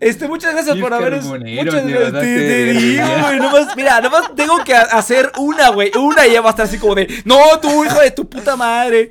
[0.00, 1.20] Este, muchas gracias por haber.
[1.22, 2.12] Muchas gracias.
[2.12, 3.38] te digo, güey.
[3.38, 5.90] Nomás, mira, nomás tengo que hacer una, güey.
[5.96, 7.22] Una y ya va a estar así como de.
[7.24, 9.08] No, tú, hijo de tu puta madre.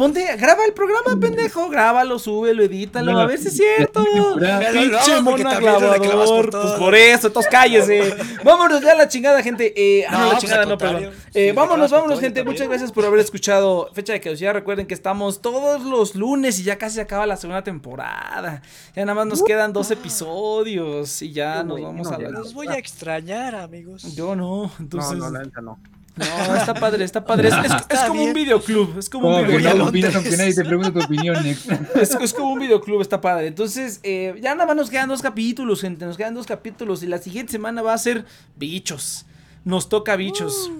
[0.00, 1.68] Ponte, graba el programa, pendejo.
[1.68, 3.18] Grábalo, súbelo, edítalo.
[3.18, 4.02] A ver si es cierto.
[4.02, 4.36] no,
[4.72, 6.50] Pinche por grabador.
[6.50, 8.16] Pues por eso, entonces cállese.
[8.42, 9.74] Vámonos ya a la chingada, gente.
[9.76, 11.04] Eh, ah, no, No, la pues, chingada no, perdón.
[11.34, 12.42] Eh, Sí, vámonos, vámonos, gente.
[12.44, 14.54] Muchas gracias por haber escuchado Fecha de Caducidad.
[14.54, 18.62] Recuerden que estamos todos los lunes y ya casi se acaba la segunda temporada.
[18.96, 22.30] Ya nada más nos quedan dos episodios y ya Qué nos bueno, vamos a la.
[22.30, 24.14] Los voy a extrañar, amigos.
[24.16, 25.18] Yo no, No, entonces.
[25.18, 25.78] no, la neta no.
[26.16, 27.48] No, está padre, está padre.
[27.48, 28.98] Es, es- es Está como un videoclub.
[28.98, 29.70] Es como un que videoclub.
[29.78, 29.88] no Londres.
[30.04, 31.58] opinas aunque nadie te pregunta tu opinión, Nick.
[31.96, 33.46] Es, es como un videoclub, está padre.
[33.46, 36.04] Entonces, eh, ya nada más nos quedan dos capítulos, gente.
[36.04, 37.02] Nos quedan dos capítulos.
[37.02, 38.24] Y la siguiente semana va a ser
[38.56, 39.24] bichos.
[39.64, 40.70] Nos toca bichos.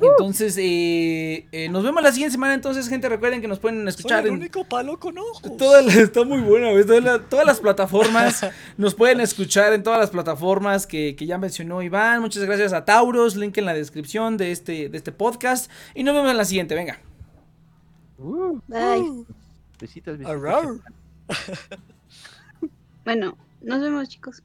[0.00, 2.54] Entonces, eh, eh, nos vemos la siguiente semana.
[2.54, 4.34] Entonces, gente, recuerden que nos pueden Soy escuchar el en.
[4.34, 5.56] único palo con ojos.
[5.56, 6.84] Toda la- está muy buena, güey.
[6.84, 8.46] Toda la- todas las plataformas
[8.76, 12.20] nos pueden escuchar en todas las plataformas que, que ya mencionó Iván.
[12.20, 15.70] Muchas gracias a Tauros, link en la descripción de este, de este podcast.
[15.94, 17.00] Y nos vemos en la siguiente, venga.
[18.18, 19.24] Uh, Bye.
[19.80, 20.26] besitos, besitos.
[20.26, 20.64] Arrar.
[23.04, 24.42] Bueno, nos vemos, chicos.